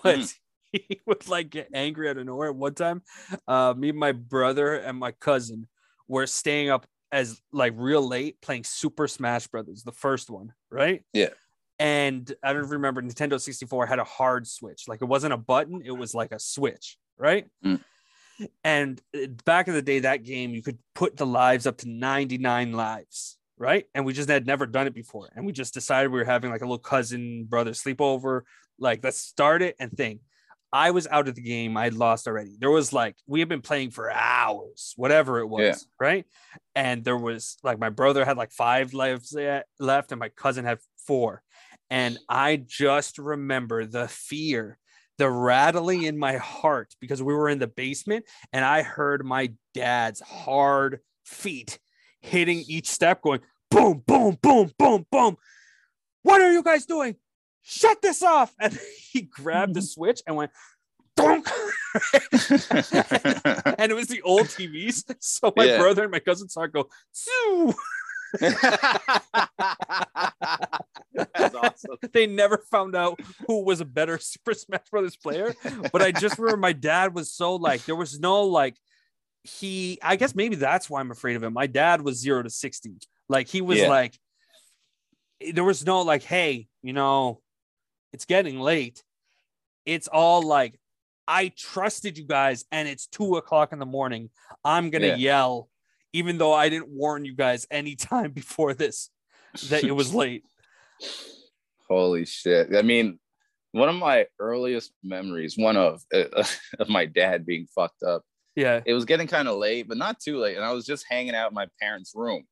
[0.02, 0.34] but Mm.
[0.88, 3.02] he would like get angry out of nowhere one time
[3.46, 5.68] uh me and my brother and my cousin
[6.08, 11.02] were staying up as like real late playing super smash brothers the first one right?
[11.12, 11.30] Yeah.
[11.78, 14.84] and i don't remember nintendo 64 had a hard switch.
[14.88, 17.46] Like it wasn't a button it was like a switch right?
[17.64, 17.80] Mm.
[18.64, 21.88] and uh, back in the day that game you could put the lives up to
[21.88, 23.86] 99 lives right?
[23.94, 25.30] And we just had never done it before.
[25.36, 28.42] And we just decided we were having like a little cousin brother sleepover
[28.78, 30.20] like let's start it and thing
[30.74, 33.48] i was out of the game i had lost already there was like we had
[33.48, 35.74] been playing for hours whatever it was Yeah.
[36.08, 36.24] right
[36.74, 39.34] and there was like my brother had like five lives
[39.78, 41.42] left and my cousin had four
[41.90, 44.78] and i just remember the fear
[45.16, 49.52] the rattling in my heart because we were in the basement and I heard my
[49.72, 51.78] dad's hard feet
[52.20, 53.38] hitting each step, going
[53.70, 55.36] boom, boom, boom, boom, boom.
[56.22, 57.14] What are you guys doing?
[57.64, 58.54] Shut this off.
[58.60, 58.78] And
[59.10, 59.86] he grabbed the mm-hmm.
[59.86, 60.52] switch and went,
[61.16, 61.48] donk.
[63.78, 65.04] and it was the old TVs.
[65.20, 65.78] So my Yeah.
[65.78, 67.74] brother and my cousin saw it go, Zoo.
[68.38, 68.64] That's
[71.54, 71.96] awesome.
[72.12, 75.54] they never found out who was a better Super Smash Brothers player.
[75.92, 78.76] But I just remember my dad was so like, there was no like,
[79.42, 81.52] he, I guess maybe that's why I'm afraid of him.
[81.52, 82.94] My dad was zero to 60.
[83.28, 83.88] Like, he was Yeah.
[83.88, 84.18] like,
[85.52, 87.40] there was no like, hey, you know,
[88.14, 89.02] it's getting late.
[89.84, 90.78] It's all like,
[91.26, 94.30] I trusted you guys, and it's two o'clock in the morning.
[94.64, 95.16] I'm gonna Yeah.
[95.16, 95.68] yell,
[96.12, 99.10] even though I didn't warn you guys anytime before this
[99.68, 100.44] that it was late.
[101.88, 102.74] Holy shit.
[102.74, 103.18] I mean,
[103.72, 106.44] one of my earliest memories, one of uh,
[106.78, 108.22] of my dad being fucked up.
[108.54, 108.80] Yeah.
[108.86, 110.54] It was getting kind of late, but not too late.
[110.56, 112.44] And I was just hanging out in my parents' room.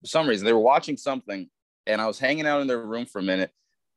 [0.00, 1.48] For some reason, they were watching something,
[1.86, 3.52] and I was hanging out in their room for a minute.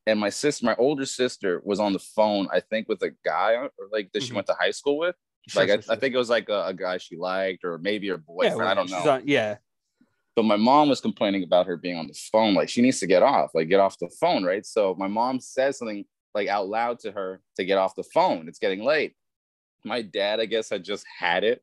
[0.08, 3.52] And my sister, my older sister, was on the phone, I think, with a guy
[3.52, 4.36] or like that she Mhm.
[4.36, 5.14] went to high school with.
[5.48, 5.92] Sure, like, sure, I, sure.
[5.94, 8.56] I think it was like a, a guy she liked, or maybe her boyfriend.
[8.56, 9.10] well, I don't know.
[9.10, 9.58] on- yeah.
[10.34, 12.54] But my mom was complaining about her being on the phone.
[12.54, 14.64] Like she needs to get off, like get off the phone, right?
[14.64, 16.04] So my mom says something
[16.34, 18.48] like out loud to her to get off the phone.
[18.48, 19.14] It's getting late.
[19.84, 21.62] My dad, I guess, had just had it.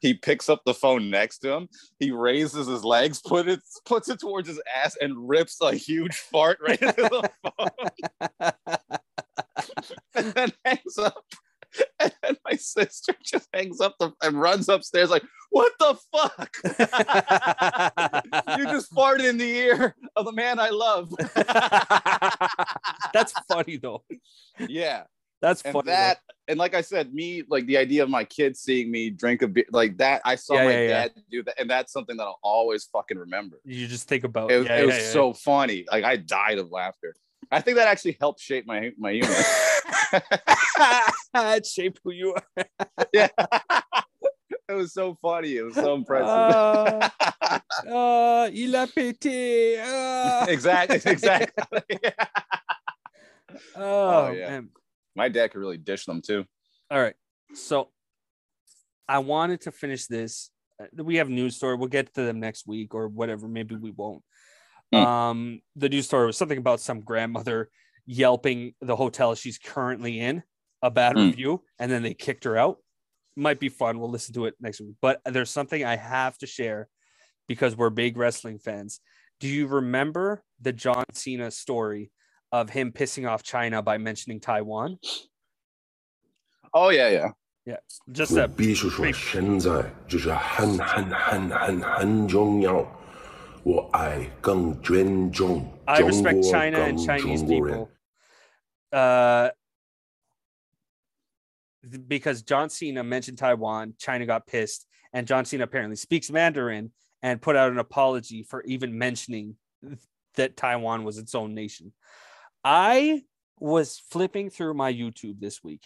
[0.00, 1.68] He picks up the phone next to him.
[1.98, 6.16] He raises his legs, put it, puts it towards his ass, and rips a huge
[6.16, 8.50] fart right into the phone,
[10.14, 11.24] and then hangs up.
[12.00, 16.56] And then my sister just hangs up the, and runs upstairs like, "What the fuck?
[18.58, 21.10] you just farted in the ear of the man I love."
[23.12, 24.04] That's funny though.
[24.68, 25.02] yeah,
[25.42, 25.86] That's and funny.
[25.86, 26.18] that
[26.48, 29.48] and like I said, me like the idea of my kids seeing me drink a
[29.48, 30.22] beer like that.
[30.24, 30.88] I saw Yeah, my yeah, yeah.
[30.88, 33.58] dad do that, and that's something that I'll always fucking remember.
[33.64, 35.10] you just think about It, yeah, it was yeah, yeah.
[35.10, 35.84] so funny.
[35.90, 37.14] Like I died of laughter.
[37.50, 39.34] I think that actually helped shape my my humor.
[41.56, 42.66] it shaped who you are.
[43.12, 43.28] yeah,
[44.68, 45.56] it was so funny.
[45.56, 46.28] It was so impressive.
[46.28, 47.08] Uh,
[47.88, 49.78] uh, il a pété.
[49.78, 50.46] Uh.
[50.48, 51.98] exactly, exactly.
[53.76, 54.50] Oh, yeah.
[54.50, 54.68] man.
[55.16, 56.44] My dad could really dish them too.
[56.90, 57.14] All right.
[57.54, 57.90] So
[59.08, 60.50] I wanted to finish this.
[60.80, 61.76] Uh, We have news story.
[61.76, 63.48] We'll get to them next week or whatever.
[63.48, 64.22] Maybe we won't.
[64.92, 64.98] Hmm.
[64.98, 67.70] Um, the news story was something about some grandmother
[68.04, 70.42] yelping the hotel she's currently in
[70.82, 71.26] a bad Hmm.
[71.26, 72.78] review, and then they kicked her out.
[73.36, 73.98] Might be fun.
[73.98, 74.94] We'll listen to it next week.
[75.00, 76.88] But there's something I have to share
[77.48, 79.00] because we're big wrestling fans.
[79.40, 82.10] Do you remember the John Cena story
[82.55, 84.97] of him pissing off China by mentioning Taiwan?
[86.73, 87.31] Oh yeah,
[87.65, 87.77] yeah.
[88.11, 92.85] Just 我 a 必须说，现在这是很很很很很重要。
[93.63, 97.89] 我爱更尊重 I 中 respect 国 China and 跟 Chinese 中国人 people.
[98.91, 99.51] Uh,
[101.83, 106.91] th- because John Cena mentioned Taiwan, China got pissed, and John Cena apparently speaks Mandarin
[107.21, 109.57] and put out an apology for even mentioning
[110.33, 111.93] that Taiwan was its own nation.
[112.68, 113.22] I
[113.60, 115.82] was flipping through my YouTube this week,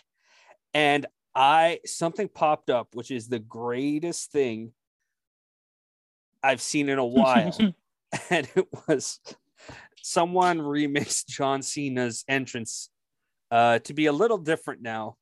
[0.73, 1.05] and
[1.35, 4.73] I something popped up, which is the greatest thing
[6.43, 7.55] I've seen in a while,
[8.31, 9.21] and it was
[10.01, 12.89] someone remixed John Cena's entrance
[13.51, 15.19] uh, to be a little different now.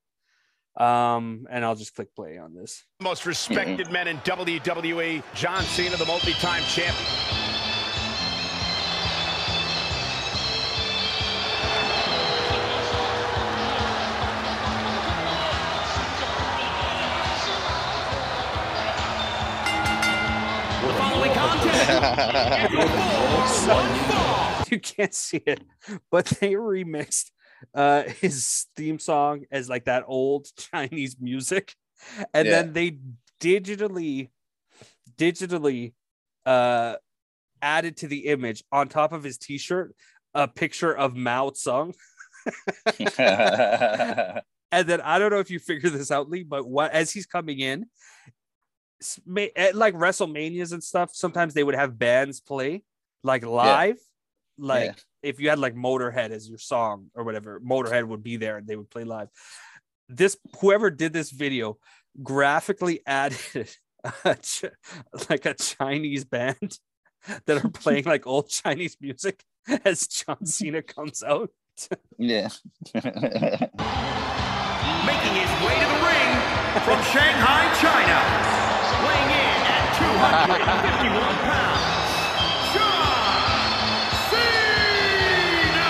[0.76, 2.84] Um, and I'll just click play on this.
[3.00, 6.96] Most respected men in WWE, John Cena, the multi-time champ.
[6.96, 7.38] The
[24.70, 25.61] you can't see it,
[26.11, 27.30] but they remixed
[27.74, 31.74] uh his theme song as like that old Chinese music,
[32.32, 32.62] and Yeah.
[32.62, 32.99] then they
[33.40, 34.30] digitally
[35.16, 35.92] digitally
[36.46, 36.96] uh
[37.61, 39.94] added to the image on top of his t-shirt
[40.34, 41.94] a picture of Mao Tsung.
[44.70, 47.24] And then I don't know if you figure this out, Lee, but what as he's
[47.24, 47.86] coming in,
[49.57, 52.82] at like WrestleManias and stuff, sometimes they would have bands play
[53.22, 53.99] like live.
[54.59, 54.92] Like Yeah.
[55.22, 58.66] if you had like Motorhead as your song or whatever, Motorhead would be there and
[58.66, 59.28] they would play live.
[60.09, 61.78] This whoever did this video
[62.22, 63.68] graphically added
[64.24, 64.64] a Ch-
[65.30, 66.78] like a Chinese band
[67.46, 69.42] that are playing like old Chinese music
[69.84, 71.51] as John Cena comes out.
[72.18, 72.49] yeah.
[72.94, 73.05] making
[75.34, 76.30] his way to the ring
[76.84, 78.07] from Shanghai, China, weighing in at
[80.59, 82.18] 251 pounds,
[82.74, 85.86] John Cena!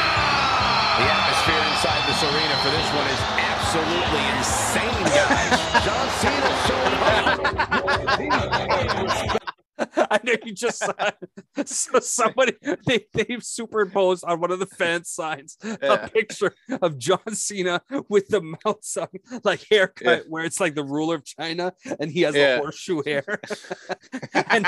[0.99, 5.57] The atmosphere inside this arena for this one is absolutely insane, guys.
[5.89, 6.95] John Cena showing
[9.33, 9.43] up.
[10.13, 10.93] I know you just saw
[11.65, 12.55] so somebody
[12.87, 15.77] they they've superimposed on one of the fan signs Yeah.
[16.05, 19.09] a picture of John Cena with the Mao Tsung
[19.45, 22.57] like haircut where it's like the ruler of China and he has Yeah.
[22.57, 23.41] a horseshoe hair.
[24.35, 24.67] and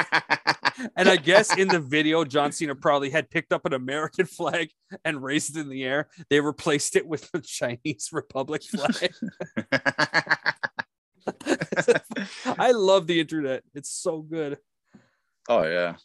[0.97, 4.71] and I guess in the video John Cena probably had picked up an American flag
[5.05, 6.09] and raised it in the air.
[6.29, 9.13] They replaced it with the Chinese Republic flag.
[12.59, 13.63] I love the internet.
[13.75, 14.59] It's so good.
[15.49, 15.97] Oh yeah.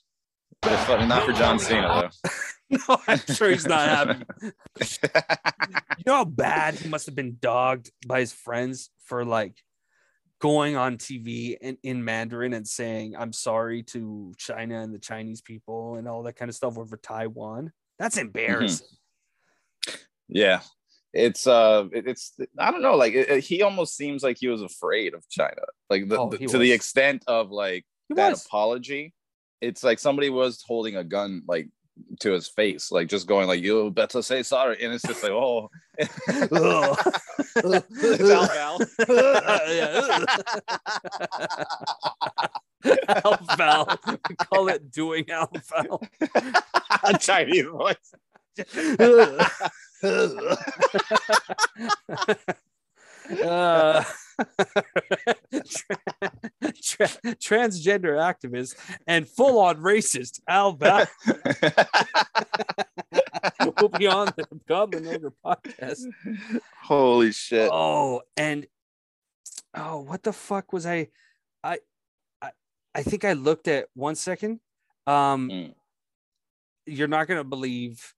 [0.63, 2.29] Just fucking not for John Cena though.
[2.67, 4.25] No, I'm sure he's not happy.
[4.81, 9.53] you know how bad he must have been dogged by his friends for like
[10.41, 15.41] going on TV in, in Mandarin and saying, I'm sorry to China and the Chinese
[15.41, 17.71] people and all that kind of stuff over Taiwan.
[17.99, 18.87] That's embarrassing.
[20.27, 20.61] Yeah.
[21.13, 24.47] It's uh it- it's I don't know like it, it- he almost seems like he
[24.47, 25.61] was afraid of China.
[25.89, 28.43] Like the, Oh, the- he to the extent of like He that was.
[28.45, 29.13] apology.
[29.65, 31.69] It's like somebody was holding a gun like
[32.19, 35.31] to his face, like just going like you better say sorry, and it's just like
[35.31, 36.13] oh, it's
[43.07, 43.99] Al Val.
[44.29, 46.07] We call it doing Alval.
[47.19, 48.13] Chinese voice.
[53.43, 54.03] uh,
[56.83, 57.07] tra-
[57.39, 58.75] transgender activist
[59.07, 61.05] and full-on racist Al Val
[63.81, 66.01] will be on the Goblin Ogre podcast.
[66.83, 67.69] Holy shit!
[67.71, 68.67] Oh, and
[69.75, 71.09] oh, what the fuck was I?
[71.63, 71.79] I,
[72.41, 72.51] I,
[72.93, 74.59] I think I looked at one second.
[75.07, 75.73] Um, Mm.
[76.85, 78.13] you're not gonna believe.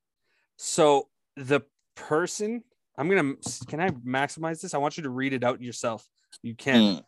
[0.58, 1.62] So the
[1.96, 2.64] person,
[2.98, 3.36] I'm gonna.
[3.68, 4.74] Can I maximize this?
[4.74, 6.08] I want you to read it out yourself.
[6.42, 6.82] You can.
[6.82, 7.04] Mm.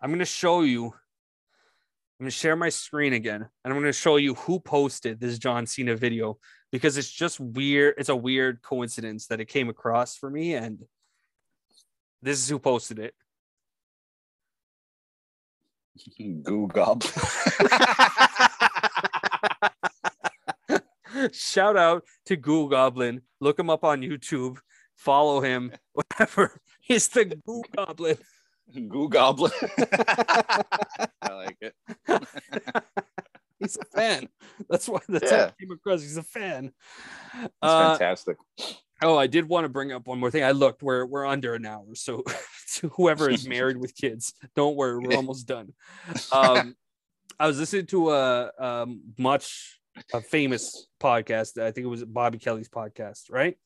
[0.00, 0.86] I'm gonna show you.
[0.86, 5.66] I'm gonna share my screen again, and I'm gonna show you who posted this John
[5.66, 6.38] Cena video
[6.72, 7.94] because it's just weird.
[7.98, 10.84] It's a weird coincidence that it came across for me, and
[12.20, 13.14] this is who posted it.
[16.42, 17.04] Goo gob.
[21.32, 23.22] Shout out to Goo Goblin.
[23.40, 24.58] Look him up on YouTube.
[24.98, 25.72] Follow him.
[25.94, 26.60] Whatever.
[26.80, 28.18] He's the Goo Goblin.
[28.88, 29.50] Goo goblin.
[31.22, 31.74] I like it.
[33.58, 34.28] He's a fan.
[34.68, 35.44] That's why that's how Yeah.
[35.46, 36.02] I came across.
[36.02, 36.72] He's a fan.
[37.34, 38.36] That's Uh, fantastic.
[39.02, 40.44] Oh, I did want to bring up one more thing.
[40.44, 40.82] I looked.
[40.82, 42.22] We're we're under an hour, so
[42.74, 45.72] to whoever is married with kids, don't worry, we're almost done.
[46.30, 46.76] Um,
[47.40, 49.80] I was listening to a um, much
[50.12, 51.56] a famous podcast.
[51.60, 53.56] I think it was Bobby Kelly's podcast, right?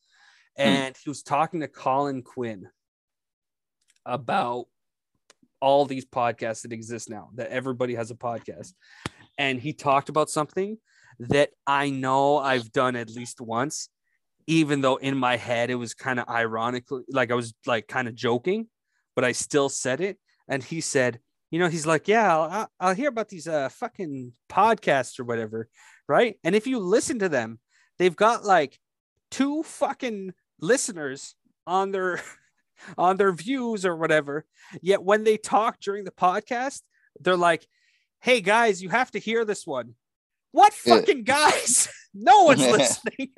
[0.55, 2.67] And he was talking to Colin Quinn
[4.05, 4.65] about
[5.59, 7.29] all these podcasts that exist now.
[7.35, 8.73] That everybody has a podcast,
[9.37, 10.77] and he talked about something
[11.19, 13.89] that I know I've done at least once
[14.47, 18.07] even though in my head it was kind of ironically like I was like kind
[18.07, 18.67] of joking,
[19.15, 20.17] but I still said it.
[20.47, 21.19] And he said,
[21.51, 25.69] you know, he's like, yeah, I'll, I'll hear about these uh fucking podcasts or whatever,
[26.07, 26.37] right?
[26.43, 27.59] And if you listen to them,
[27.99, 28.77] they've got like
[29.31, 30.33] two fucking
[30.63, 31.35] listeners
[31.67, 32.21] on their
[32.97, 34.45] on their views or whatever.
[34.81, 36.81] Yet when they talk during the podcast,
[37.19, 37.67] they're like,
[38.21, 39.95] hey guys, you have to hear this one.
[40.51, 41.87] What fucking guys?
[42.13, 43.29] no one's listening.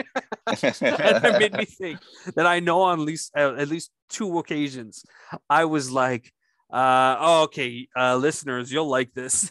[0.47, 1.99] and it made me think
[2.35, 5.03] that I know on at least uh, at least two occasions
[5.49, 6.31] I was like,
[6.71, 9.49] uh, oh, okay, uh, listeners, you'll like this.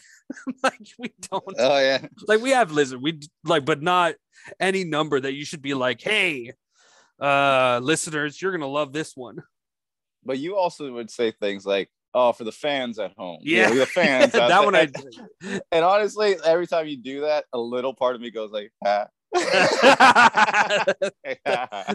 [0.63, 2.05] like we don't Oh yeah.
[2.27, 4.15] like we have lizard we like but not
[4.59, 6.51] any number that you should be like hey
[7.19, 9.37] uh listeners you're gonna love this one
[10.23, 13.69] But you also would say things like, "Oh, for the fans at home." You Yeah.
[13.69, 14.33] the fans.
[14.33, 14.87] that one i
[15.71, 19.05] And honestly, every time you do that, a little part of me goes like, ah.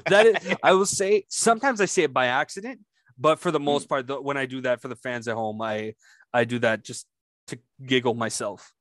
[0.08, 2.80] that is, I will say sometimes I say it by accident,
[3.18, 5.60] but for the most part, the, when I do that for the fans at home,
[5.60, 5.94] I
[6.32, 7.06] I do that just
[7.48, 8.72] to giggle myself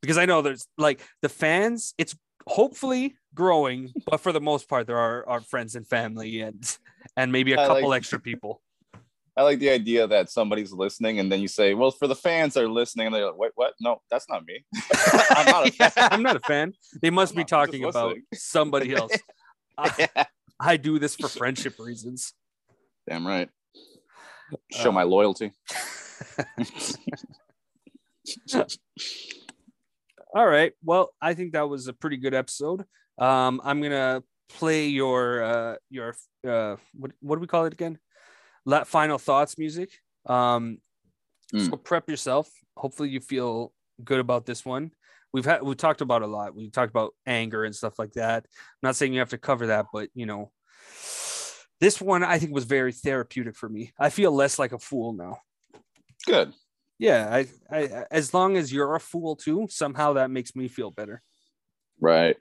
[0.00, 1.92] because I know there's like the fans.
[1.98, 2.16] It's
[2.48, 6.76] hopefully growing, but for the most part, there are our friends and family and
[7.16, 8.60] and maybe a I couple like- extra people.
[9.36, 12.54] I like the idea that somebody's listening, and then you say, "Well, for the fans
[12.54, 13.72] that are listening," and they're like, "Wait, what?
[13.80, 14.64] No, that's not me.
[15.30, 16.72] I'm not a fan." Yeah, I'm not a fan.
[17.00, 18.24] They must be I'm just talking about listening.
[18.34, 19.12] somebody else.
[19.78, 20.08] I,
[20.58, 22.32] I do this for friendship reasons.
[23.08, 23.48] Damn right.
[24.72, 25.52] Show Uh, my loyalty.
[30.34, 30.72] All right.
[30.84, 32.84] Well, I think that was a pretty good episode.
[33.18, 36.14] Um, I'm gonna play your uh your
[36.46, 37.98] uh what what do we call it again?
[38.64, 39.90] Let final thoughts music.
[40.26, 40.78] Um,
[41.56, 42.50] so prep yourself.
[42.76, 43.72] Hopefully, you feel
[44.04, 44.90] good about this one.
[45.32, 46.54] We've had we talked about a lot.
[46.54, 48.44] We talked about anger and stuff like that.
[48.46, 50.50] I'm not saying you have to cover that, but you know,
[51.80, 53.92] this one I think was very therapeutic for me.
[53.98, 55.38] I feel less like a fool now.
[56.26, 56.52] Good.
[56.98, 60.90] Yeah, I, I as long as you're a fool too, somehow that makes me feel
[60.90, 61.22] better.
[62.00, 62.36] Right.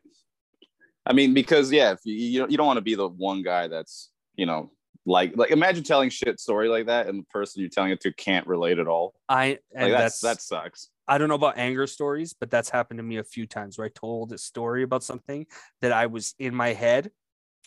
[1.06, 3.44] I mean, because yeah, if you you don't, you don't want to be the one
[3.44, 4.72] guy that's you know
[5.06, 8.12] like like imagine telling shit story like that, and the person you're telling it to
[8.12, 9.14] can't relate at all.
[9.30, 10.90] I and Like that's, that's that sucks.
[11.08, 13.88] I don't know about anger stories, but that's happened to me a few times where
[13.88, 15.46] I told a story about something
[15.82, 17.12] that I was in my head,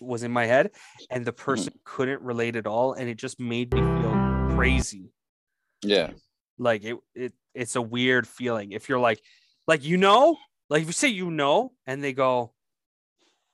[0.03, 0.73] was in my head,
[1.09, 1.45] and the mm-hmm.
[1.45, 5.11] person couldn't relate at all, and it just made me feel crazy.
[5.83, 6.11] Yeah.
[6.61, 8.73] Like it, it, it's a weird feeling.
[8.73, 9.21] If you're like,
[9.67, 10.37] like you know,
[10.69, 12.53] like if you say you know, and they go,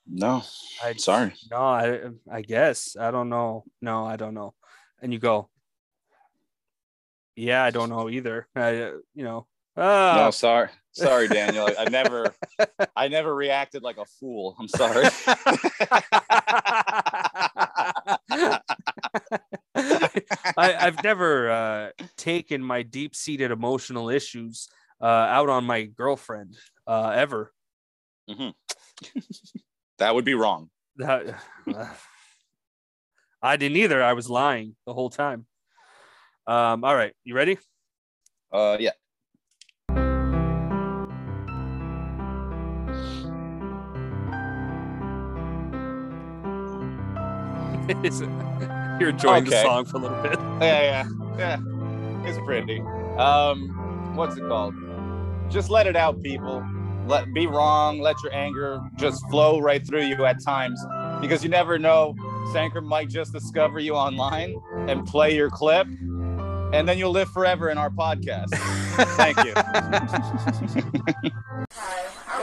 [0.07, 0.42] No.
[0.82, 1.32] I Sorry.
[1.50, 2.00] No, I,
[2.30, 3.64] I guess I don't know.
[3.80, 4.54] No, I don't know.
[5.00, 5.48] And you go,
[7.36, 8.48] yeah, I don't know either.
[8.57, 8.72] I,
[9.14, 9.46] you know,
[9.76, 10.70] no, ah, sorry.
[10.92, 11.68] Sorry, Daniel.
[11.78, 12.34] I never,
[12.96, 14.57] I never reacted like a fool.
[14.59, 15.07] I'm sorry.
[20.57, 24.68] I, I've never uh, taken my deep-seated emotional issues
[25.01, 26.57] uh, out on my girlfriend
[26.87, 27.53] uh, ever.
[28.28, 28.55] Mhm.
[29.99, 30.70] that would be wrong.
[30.97, 31.39] That,
[33.43, 34.03] I didn't either.
[34.03, 35.47] I was lying the whole time.
[36.47, 37.59] Um, all right, you ready?
[38.53, 38.93] Uh, yeah.
[48.05, 48.45] Is it-
[48.99, 50.38] You're enjoying the song for a little bit.
[50.61, 52.28] Yeah, yeah, yeah.
[52.28, 52.80] It's pretty.
[53.18, 54.74] Um, what's it called?
[55.51, 56.64] Just let it out, people.
[57.07, 58.01] Let be wrong.
[58.01, 60.82] Let your anger just flow right through you at times,
[61.20, 62.16] because you never know.
[62.53, 64.57] Sanker might just discover you online
[64.88, 68.49] and play your clip, and then you'll live forever in our podcast.
[69.16, 69.53] Thank you.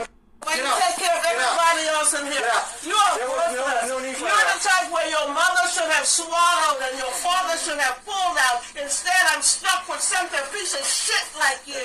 [0.54, 2.54] But you take care of everybody else in here.
[2.86, 3.90] You are worthless.
[3.90, 8.38] You're the type where your mother should have swallowed and your father should have pulled
[8.38, 8.62] out.
[8.78, 11.82] Instead, I'm stuck with something piece of shit like you.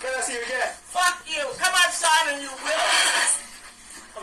[0.00, 0.72] Can I see you again?
[0.88, 1.44] Fuck you.
[1.60, 3.41] Come outside and you will.